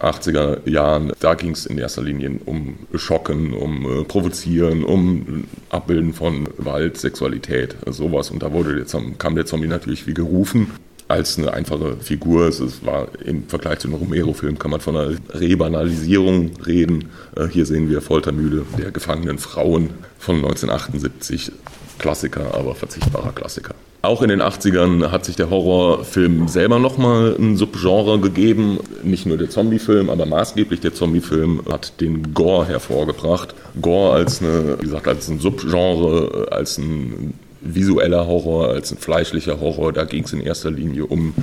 80er 0.00 0.68
Jahren, 0.68 1.12
da 1.20 1.34
ging 1.34 1.52
es 1.52 1.66
in 1.66 1.78
erster 1.78 2.02
Linie 2.02 2.40
um 2.46 2.76
Schocken, 2.94 3.52
um 3.52 4.00
äh, 4.00 4.04
Provozieren, 4.04 4.84
um 4.84 5.44
Abbilden 5.68 6.12
von 6.12 6.44
Gewalt, 6.56 6.96
Sexualität, 6.96 7.76
sowas. 7.86 8.30
Und 8.30 8.42
da 8.42 8.52
wurde 8.52 8.74
der, 8.74 9.02
kam 9.18 9.34
der 9.34 9.46
Zombie 9.46 9.68
natürlich 9.68 10.06
wie 10.06 10.14
gerufen. 10.14 10.70
Als 11.08 11.38
eine 11.38 11.52
einfache 11.52 11.96
Figur. 12.00 12.48
Es 12.48 12.84
war 12.84 13.08
im 13.24 13.46
Vergleich 13.48 13.80
zu 13.80 13.88
einem 13.88 13.96
Romero-Film 13.96 14.58
kann 14.58 14.70
man 14.70 14.80
von 14.80 14.96
einer 14.96 15.16
Rebanalisierung 15.30 16.52
reden. 16.66 17.10
Äh, 17.36 17.48
hier 17.48 17.66
sehen 17.66 17.90
wir 17.90 18.00
Foltermühle 18.00 18.64
der 18.78 18.90
gefangenen 18.90 19.38
Frauen 19.38 19.90
von 20.18 20.36
1978. 20.36 21.52
Klassiker, 21.98 22.54
aber 22.54 22.74
verzichtbarer 22.74 23.32
Klassiker. 23.32 23.74
Auch 24.02 24.20
in 24.20 24.28
den 24.28 24.42
80ern 24.42 25.10
hat 25.10 25.24
sich 25.24 25.36
der 25.36 25.48
Horrorfilm 25.48 26.48
selber 26.48 26.78
nochmal 26.78 27.36
ein 27.38 27.56
Subgenre 27.56 28.20
gegeben. 28.20 28.78
Nicht 29.02 29.24
nur 29.24 29.38
der 29.38 29.48
Zombiefilm, 29.48 30.10
aber 30.10 30.26
maßgeblich 30.26 30.80
der 30.80 30.92
Zombiefilm 30.92 31.62
hat 31.70 32.00
den 32.02 32.34
Gore 32.34 32.66
hervorgebracht. 32.66 33.54
Gore 33.80 34.12
als, 34.12 34.42
eine, 34.42 34.76
wie 34.80 34.84
gesagt, 34.84 35.08
als 35.08 35.28
ein 35.28 35.38
Subgenre, 35.38 36.48
als 36.50 36.76
ein 36.76 37.32
visueller 37.64 38.26
Horror, 38.26 38.70
als 38.70 38.92
ein 38.92 38.98
fleischlicher 38.98 39.60
Horror. 39.60 39.92
Da 39.92 40.04
ging 40.04 40.24
es 40.24 40.32
in 40.32 40.40
erster 40.40 40.70
Linie 40.70 41.06
um 41.06 41.34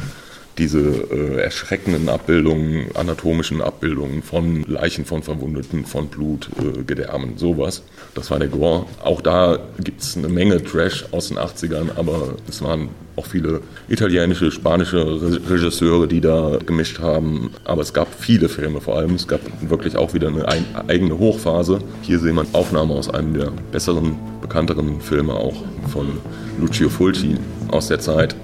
diese 0.58 0.80
äh, 0.80 1.42
erschreckenden 1.42 2.10
Abbildungen, 2.10 2.88
anatomischen 2.96 3.62
Abbildungen 3.62 4.22
von 4.22 4.64
Leichen 4.64 5.06
von 5.06 5.24
Verwundeten, 5.24 5.86
von 5.86 6.08
Blut, 6.08 6.50
äh, 6.60 6.84
Gedärmen, 6.84 7.38
sowas. 7.38 7.84
Das 8.16 8.32
war 8.32 8.40
der 8.40 8.50
Gore. 8.50 8.86
Auch 9.04 9.22
da 9.22 9.60
gibt 9.80 10.02
es 10.02 10.18
eine 10.18 10.28
Menge 10.28 10.64
Trash 10.64 11.06
aus 11.12 11.30
den 11.30 11.38
80ern, 11.38 11.92
aber 11.96 12.36
es 12.50 12.62
waren 12.62 12.90
auch 13.16 13.26
viele 13.26 13.62
italienische, 13.90 14.52
spanische 14.52 15.20
Regisseure, 15.50 16.08
die 16.08 16.22
da 16.22 16.58
gemischt 16.66 17.00
haben. 17.00 17.52
Aber 17.64 17.82
es 17.82 17.94
gab 17.94 18.14
viele 18.14 18.50
Filme 18.50 18.82
vor 18.82 18.98
allem. 18.98 19.16
Es 19.16 19.28
gab 19.28 19.42
wirklich 19.62 19.96
auch 19.96 20.14
wieder 20.14 20.30
eine 20.30 20.48
eigene 20.88 21.18
Hochphase. 21.18 21.80
Hier 22.02 22.20
sehen 22.20 22.36
wir 22.36 22.46
Aufnahmen 22.54 22.92
aus 22.92 23.10
einem 23.10 23.34
der 23.34 23.52
besseren, 23.72 24.16
bekannteren 24.42 25.02
Filme 25.02 25.34
auch 25.34 25.56
von 25.92 26.08
Lucio 26.60 26.90
Fulci 26.90 27.36
aus 27.70 27.88
der 27.88 28.00
Zeit. 28.00 28.36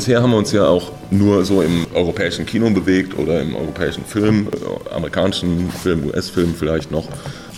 Bisher 0.00 0.22
haben 0.22 0.30
wir 0.30 0.38
uns 0.38 0.50
ja 0.52 0.64
auch 0.66 0.92
nur 1.10 1.44
so 1.44 1.60
im 1.60 1.86
europäischen 1.92 2.46
Kino 2.46 2.70
bewegt 2.70 3.18
oder 3.18 3.42
im 3.42 3.54
europäischen 3.54 4.02
Film, 4.06 4.48
äh, 4.48 4.94
amerikanischen 4.94 5.70
Film, 5.70 6.06
US-Film 6.06 6.54
vielleicht 6.54 6.90
noch. 6.90 7.06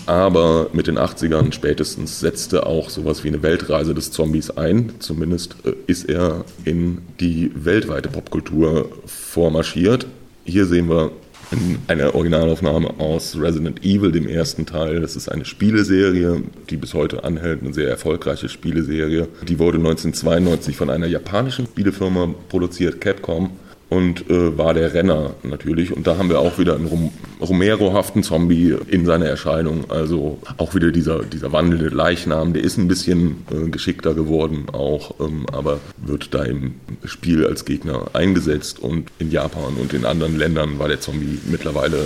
Aber 0.06 0.66
mit 0.72 0.88
den 0.88 0.98
80ern 0.98 1.52
spätestens 1.52 2.18
setzte 2.18 2.66
auch 2.66 2.90
sowas 2.90 3.22
wie 3.22 3.28
eine 3.28 3.44
Weltreise 3.44 3.94
des 3.94 4.10
Zombies 4.10 4.50
ein. 4.50 4.90
Zumindest 4.98 5.54
äh, 5.64 5.74
ist 5.86 6.08
er 6.08 6.44
in 6.64 7.02
die 7.20 7.52
weltweite 7.54 8.08
Popkultur 8.08 8.90
vormarschiert. 9.06 10.08
Hier 10.44 10.66
sehen 10.66 10.90
wir 10.90 11.12
eine 11.88 12.14
Originalaufnahme 12.14 12.98
aus 12.98 13.36
Resident 13.38 13.84
Evil, 13.84 14.12
dem 14.12 14.28
ersten 14.28 14.66
Teil. 14.66 15.00
Das 15.00 15.16
ist 15.16 15.28
eine 15.28 15.44
Spieleserie, 15.44 16.42
die 16.70 16.76
bis 16.76 16.94
heute 16.94 17.24
anhält, 17.24 17.62
eine 17.62 17.72
sehr 17.72 17.88
erfolgreiche 17.88 18.48
Spieleserie. 18.48 19.28
Die 19.46 19.58
wurde 19.58 19.78
1992 19.78 20.76
von 20.76 20.90
einer 20.90 21.06
japanischen 21.06 21.66
Spielefirma 21.66 22.34
produziert, 22.48 23.00
Capcom 23.00 23.50
und 23.92 24.30
äh, 24.30 24.56
war 24.56 24.72
der 24.72 24.94
Renner 24.94 25.34
natürlich. 25.42 25.94
Und 25.94 26.06
da 26.06 26.16
haben 26.16 26.30
wir 26.30 26.38
auch 26.38 26.58
wieder 26.58 26.76
einen 26.76 26.86
Rom 26.86 27.12
Romero-haften 27.42 28.22
Zombie 28.22 28.74
in 28.88 29.04
seiner 29.04 29.26
Erscheinung. 29.26 29.90
Also 29.90 30.38
auch 30.56 30.74
wieder 30.74 30.92
dieser, 30.92 31.24
dieser 31.24 31.52
wandelnde 31.52 31.88
Leichnam, 31.88 32.54
der 32.54 32.64
ist 32.64 32.78
ein 32.78 32.88
bisschen 32.88 33.44
äh, 33.50 33.68
geschickter 33.68 34.14
geworden 34.14 34.66
auch, 34.72 35.20
ähm, 35.20 35.44
aber 35.52 35.80
wird 35.98 36.32
da 36.32 36.42
im 36.44 36.76
Spiel 37.04 37.44
als 37.44 37.66
Gegner 37.66 38.06
eingesetzt. 38.14 38.78
Und 38.78 39.10
in 39.18 39.30
Japan 39.30 39.74
und 39.78 39.92
in 39.92 40.06
anderen 40.06 40.38
Ländern 40.38 40.78
war 40.78 40.88
der 40.88 41.00
Zombie 41.00 41.38
mittlerweile 41.50 41.98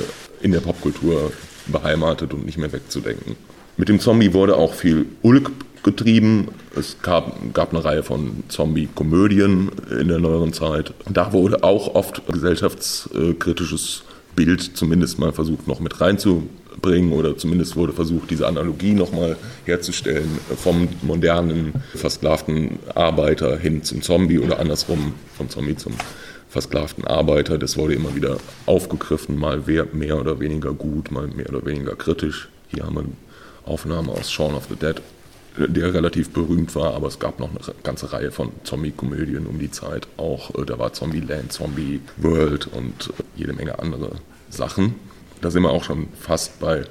in 0.43 0.51
der 0.51 0.61
Popkultur 0.61 1.31
beheimatet 1.69 2.35
und 2.35 2.47
nicht 2.47 2.59
mehr 2.59 2.73
wegzudenken. 2.73 3.37
Mit 3.77 3.89
dem 3.89 4.01
Zombie 4.01 4.33
wurde 4.33 4.57
auch 4.57 4.75
viel 4.75 5.07
Ulk 5.23 5.53
getrieben. 5.83 6.49
Es 6.75 6.97
gab, 7.03 7.55
gab 7.55 7.73
eine 7.73 7.85
Reihe 7.85 8.03
von 8.03 8.45
Zombie-Komödien 8.49 9.71
in 10.01 10.09
der 10.09 10.19
neueren 10.19 10.53
Zeit. 10.53 10.93
Da 11.09 11.33
wurde 11.33 11.63
auch 11.63 11.95
oft 11.95 12.23
gesellschaftskritisches 12.27 14.03
Bild 14.37 14.77
zumindest 14.77 15.19
mal 15.19 15.33
versucht 15.33 15.67
noch 15.67 15.81
mit 15.81 16.01
reinzubringen 16.01 17.13
oder 17.13 17.37
zumindest 17.39 17.75
wurde 17.75 17.95
versucht, 17.95 18.31
diese 18.31 18.47
Analogie 18.47 18.93
nochmal 18.93 19.37
herzustellen 19.65 20.39
vom 20.57 20.89
modernen, 21.03 21.73
versklavten 21.95 22.79
Arbeiter 22.95 23.59
hin 23.59 23.83
zum 23.83 24.03
Zombie 24.03 24.39
oder 24.39 24.61
andersrum 24.61 25.15
vom 25.37 25.49
Zombie 25.49 25.77
zum 25.77 25.95
versklavten 26.49 27.07
Arbeiter. 27.07 27.59
Das 27.59 27.77
wurde 27.77 27.95
immer 27.95 28.15
wieder 28.15 28.37
aufgegriffen, 28.67 29.39
mal 29.39 29.63
mehr 29.93 30.21
oder 30.21 30.39
weniger 30.39 30.73
gut, 30.73 31.11
mal 31.11 31.27
mehr 31.29 31.49
oder 31.49 31.65
weniger 31.65 31.97
kritisch. 31.97 32.49
Hier 32.69 32.85
haben 32.85 32.97
wir 32.97 33.05
Aufnahmen 33.65 34.11
aus 34.11 34.31
Shaun 34.31 34.55
of 34.55 34.67
the 34.69 34.77
Dead 34.77 35.01
der 35.59 35.95
relativ 35.95 36.31
berühmt 36.31 36.75
war, 36.75 36.95
aber 36.95 37.09
es 37.09 37.19
gab 37.19 37.41
noch 37.41 37.51
eine 37.51 37.59
ganze 37.83 38.13
Reihe 38.13 38.31
von 38.31 38.53
Zombie-Komödien 38.65 39.47
um 39.47 39.59
die 39.59 39.71
Zeit. 39.71 40.07
Auch 40.17 40.55
äh, 40.55 40.65
da 40.65 40.79
war 40.79 40.93
Zombie 40.93 41.21
Land, 41.21 41.53
Zombie 41.53 42.01
World 42.19 42.67
und 42.67 43.11
äh, 43.19 43.23
jede 43.37 43.53
Menge 43.53 43.79
andere 43.79 44.13
Sachen. 44.51 44.95
Da 45.41 45.51
sind 45.51 45.63
wir 45.63 45.71
auch 45.71 45.85
schon 45.85 46.09
fast 46.19 46.61
bei 46.61 46.85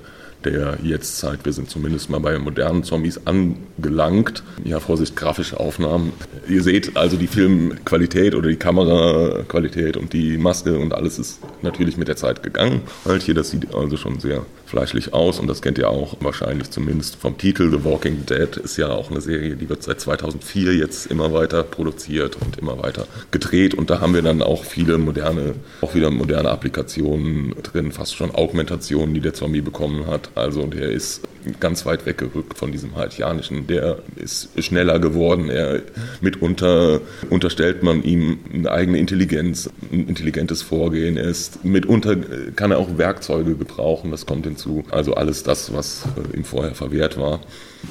der 0.45 0.77
Jetztzeit. 0.83 1.39
Wir 1.43 1.53
sind 1.53 1.69
zumindest 1.69 2.09
mal 2.09 2.19
bei 2.19 2.37
modernen 2.37 2.83
Zombies 2.83 3.19
angelangt. 3.25 4.43
Ja, 4.63 4.79
Vorsicht, 4.79 5.15
grafische 5.15 5.59
Aufnahmen. 5.59 6.13
Ihr 6.47 6.61
seht 6.61 6.95
also 6.95 7.17
die 7.17 7.27
Filmqualität 7.27 8.35
oder 8.35 8.49
die 8.49 8.55
Kameraqualität 8.55 9.97
und 9.97 10.13
die 10.13 10.37
Maske 10.37 10.77
und 10.77 10.93
alles 10.93 11.19
ist 11.19 11.39
natürlich 11.63 11.97
mit 11.97 12.07
der 12.07 12.15
Zeit 12.15 12.43
gegangen. 12.43 12.81
Halt 13.05 13.23
hier, 13.23 13.33
das 13.33 13.49
sieht 13.49 13.73
also 13.73 13.97
schon 13.97 14.19
sehr 14.19 14.45
fleischlich 14.75 15.13
aus 15.13 15.39
und 15.39 15.47
das 15.47 15.61
kennt 15.61 15.77
ihr 15.77 15.89
auch 15.89 16.17
wahrscheinlich 16.19 16.69
zumindest 16.69 17.15
vom 17.15 17.37
Titel. 17.37 17.71
The 17.71 17.85
Walking 17.85 18.25
Dead 18.25 18.57
ist 18.57 18.75
ja 18.75 18.89
auch 18.89 19.09
eine 19.09 19.21
Serie, 19.21 19.55
die 19.55 19.69
wird 19.69 19.83
seit 19.83 20.01
2004 20.01 20.75
jetzt 20.75 21.05
immer 21.05 21.31
weiter 21.31 21.63
produziert 21.63 22.35
und 22.45 22.57
immer 22.59 22.83
weiter 22.83 23.07
gedreht 23.31 23.73
und 23.73 23.89
da 23.89 24.01
haben 24.01 24.13
wir 24.13 24.21
dann 24.21 24.41
auch 24.41 24.65
viele 24.65 24.97
moderne, 24.97 25.55
auch 25.79 25.95
wieder 25.95 26.11
moderne 26.11 26.49
Applikationen 26.49 27.55
drin, 27.63 27.93
fast 27.93 28.17
schon 28.17 28.35
Augmentationen, 28.35 29.13
die 29.13 29.21
der 29.21 29.33
Zombie 29.33 29.61
bekommen 29.61 30.07
hat. 30.07 30.31
Also 30.35 30.65
der 30.65 30.89
ist 30.89 31.21
ganz 31.59 31.85
weit 31.85 32.05
weggerückt 32.05 32.57
von 32.57 32.71
diesem 32.71 32.95
haitianischen. 32.95 33.67
Der 33.67 33.99
ist 34.15 34.49
schneller 34.63 34.99
geworden. 34.99 35.49
Er 35.49 35.81
mitunter 36.21 37.01
unterstellt 37.29 37.83
man 37.83 38.03
ihm 38.03 38.39
eine 38.53 38.71
eigene 38.71 38.97
Intelligenz, 38.97 39.69
ein 39.91 40.07
intelligentes 40.07 40.61
Vorgehen. 40.61 41.17
Er 41.17 41.25
ist 41.25 41.63
mitunter 41.63 42.15
kann 42.55 42.71
er 42.71 42.79
auch 42.79 42.97
Werkzeuge 42.97 43.55
gebrauchen. 43.55 44.11
Das 44.11 44.25
kommt 44.25 44.45
hinzu. 44.45 44.83
Also 44.91 45.13
alles 45.15 45.43
das, 45.43 45.73
was 45.73 46.03
äh, 46.33 46.37
ihm 46.37 46.43
vorher 46.43 46.75
verwehrt 46.75 47.17
war. 47.17 47.41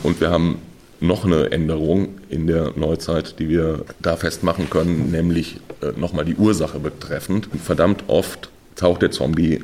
Und 0.03 0.21
wir 0.21 0.31
haben 0.31 0.59
noch 1.01 1.25
eine 1.25 1.53
Änderung 1.53 2.09
in 2.29 2.47
der 2.47 2.73
Neuzeit, 2.77 3.39
die 3.39 3.49
wir 3.49 3.85
da 4.01 4.17
festmachen 4.17 4.71
können, 4.71 5.11
nämlich 5.11 5.61
äh, 5.83 5.99
nochmal 5.99 6.25
die 6.25 6.37
Ursache 6.37 6.79
betreffend. 6.79 7.49
Verdammt 7.63 8.05
oft 8.07 8.51
taucht 8.77 9.03
der 9.03 9.11
Zombie 9.11 9.63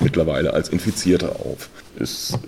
mittlerweile 0.00 0.54
als 0.54 0.68
Infizierter 0.68 1.36
auf. 1.40 1.68
Ist 1.98 2.38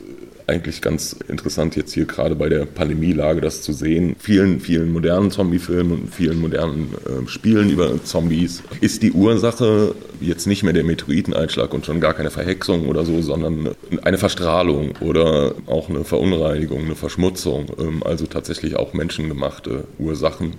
eigentlich 0.51 0.83
ganz 0.83 1.17
interessant 1.29 1.77
jetzt 1.77 1.93
hier 1.95 2.05
gerade 2.05 2.35
bei 2.35 2.49
der 2.49 2.67
Pandemielage 2.67 3.41
das 3.41 3.63
zu 3.63 3.73
sehen. 3.73 4.17
Vielen, 4.19 4.61
vielen 4.61 4.93
modernen 4.93 5.31
Zombie-Filmen 5.31 5.93
und 5.93 6.15
vielen 6.15 6.41
modernen 6.41 6.95
äh, 7.07 7.29
Spielen 7.29 7.71
über 7.71 8.03
Zombies 8.05 8.63
ist 8.81 9.03
die 9.03 9.13
Ursache 9.13 9.95
jetzt 10.21 10.47
nicht 10.47 10.63
mehr 10.63 10.73
der 10.73 10.85
Meteoriteneinschlag 10.85 11.73
und 11.73 11.87
schon 11.87 12.01
gar 12.01 12.15
keine 12.15 12.31
Verhexung 12.31 12.89
oder 12.89 13.05
so, 13.05 13.23
sondern 13.23 13.71
eine 14.03 14.19
Verstrahlung 14.19 14.93
oder 15.01 15.55
auch 15.67 15.89
eine 15.89 16.05
Verunreinigung, 16.05 16.85
eine 16.85 16.97
Verschmutzung, 16.97 17.67
ähm, 17.79 18.03
also 18.05 18.27
tatsächlich 18.27 18.77
auch 18.77 18.93
menschengemachte 18.93 19.85
Ursachen 19.99 20.55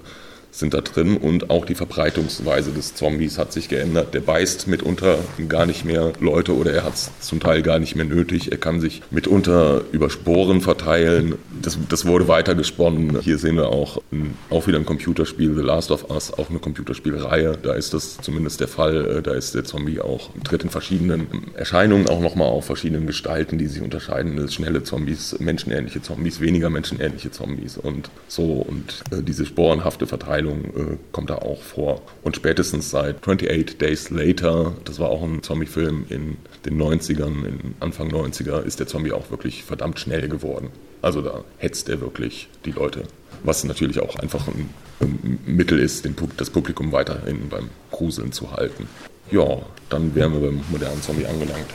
sind 0.52 0.74
da 0.74 0.82
drin 0.82 1.18
und 1.18 1.50
auch 1.50 1.66
die 1.66 1.76
Verbreitungsweise 1.76 2.72
des 2.72 2.94
Zombies 2.94 3.38
hat 3.38 3.54
sich 3.54 3.70
geändert. 3.70 4.14
Der 4.14 4.20
beißt 4.20 4.68
mitunter 4.68 5.18
gar 5.48 5.66
nicht 5.66 5.86
mehr 5.86 6.12
Leute 6.20 6.56
oder 6.56 6.74
er 6.74 6.84
hat 6.84 6.96
es 6.96 7.12
zum 7.22 7.40
Teil 7.40 7.62
gar 7.62 7.80
nicht 7.80 7.96
mehr 7.96 8.06
nötig. 8.06 8.52
Er 8.52 8.58
kann 8.58 8.82
sich 8.82 9.02
mitunter 9.12 9.82
über 9.92 10.10
Sporen 10.10 10.62
verteilen. 10.62 11.36
Das, 11.62 11.78
das 11.90 12.06
wurde 12.06 12.28
weiter 12.28 12.54
gesponnen. 12.54 13.20
Hier 13.22 13.38
sehen 13.38 13.56
wir 13.56 13.70
auch, 13.70 14.02
auch 14.50 14.68
wieder 14.68 14.78
ein 14.78 14.86
Computerspiel, 14.86 15.56
The 15.56 15.62
Last 15.62 15.90
of 15.90 16.10
Us, 16.10 16.34
auch 16.34 16.50
eine 16.50 16.60
Computerspielreihe. 16.60 17.58
Da 17.62 17.74
ist 17.74 17.94
das 17.94 18.18
zumindest 18.18 18.60
der 18.60 18.68
Fall. 18.68 19.20
Äh, 19.20 19.22
da 19.22 19.34
ist 19.34 19.56
der 19.56 19.64
Zombie 19.64 20.02
auch, 20.02 20.30
tritt 20.44 20.64
in 20.64 20.70
verschiedenen 20.70 21.28
Erscheinungen 21.56 22.08
auch 22.10 22.20
nochmal 22.20 22.48
auf, 22.48 22.66
verschiedenen 22.66 23.08
Gestalten, 23.08 23.58
die 23.58 23.68
sich 23.68 23.82
unterscheiden. 23.82 24.36
Das 24.36 24.54
schnelle 24.54 24.84
Zombies, 24.84 25.38
menschenähnliche 25.40 26.02
Zombies, 26.02 26.42
weniger 26.42 26.70
menschenähnliche 26.70 27.32
Zombies 27.32 27.78
und 27.78 28.10
so. 28.28 28.44
Und 28.44 29.02
äh, 29.12 29.24
diese 29.24 29.46
sporenhafte 29.46 30.08
Verteilung 30.08 30.41
äh, 30.50 30.98
kommt 31.12 31.30
da 31.30 31.36
auch 31.36 31.62
vor. 31.62 32.02
Und 32.24 32.36
spätestens 32.36 32.90
seit 32.92 33.18
28 33.18 33.78
Days 33.78 34.10
Later, 34.10 34.74
das 34.86 35.00
war 35.00 35.10
auch 35.10 35.24
ein 35.24 35.44
Zombie-Film 35.44 36.06
in 36.10 36.38
den 36.66 36.82
90ern, 36.82 37.46
in 37.46 37.76
Anfang 37.80 38.10
90er, 38.10 38.64
ist 38.64 38.80
der 38.80 38.88
Zombie 38.88 39.12
auch 39.12 39.30
wirklich 39.32 39.64
verdammt 39.64 40.00
schnell 40.00 40.28
geworden. 40.28 40.70
Also 41.02 41.22
da 41.22 41.44
hetzt 41.58 41.90
er 41.90 42.02
wirklich 42.02 42.50
die 42.66 42.72
Leute. 42.72 43.04
Was 43.44 43.64
natürlich 43.64 44.00
auch 44.00 44.18
einfach 44.18 44.48
ein, 44.48 44.70
ein 45.00 45.40
Mittel 45.46 45.80
ist, 45.80 46.06
den, 46.06 46.16
das 46.38 46.50
Publikum 46.50 46.92
weiterhin 46.92 47.50
beim 47.50 47.70
Gruseln 47.90 48.32
zu 48.32 48.52
halten. 48.52 48.88
Ja, 49.32 49.62
dann 49.90 50.14
wären 50.14 50.34
wir 50.34 50.40
beim 50.42 50.62
modernen 50.70 51.02
Zombie 51.02 51.26
angelangt. 51.26 51.68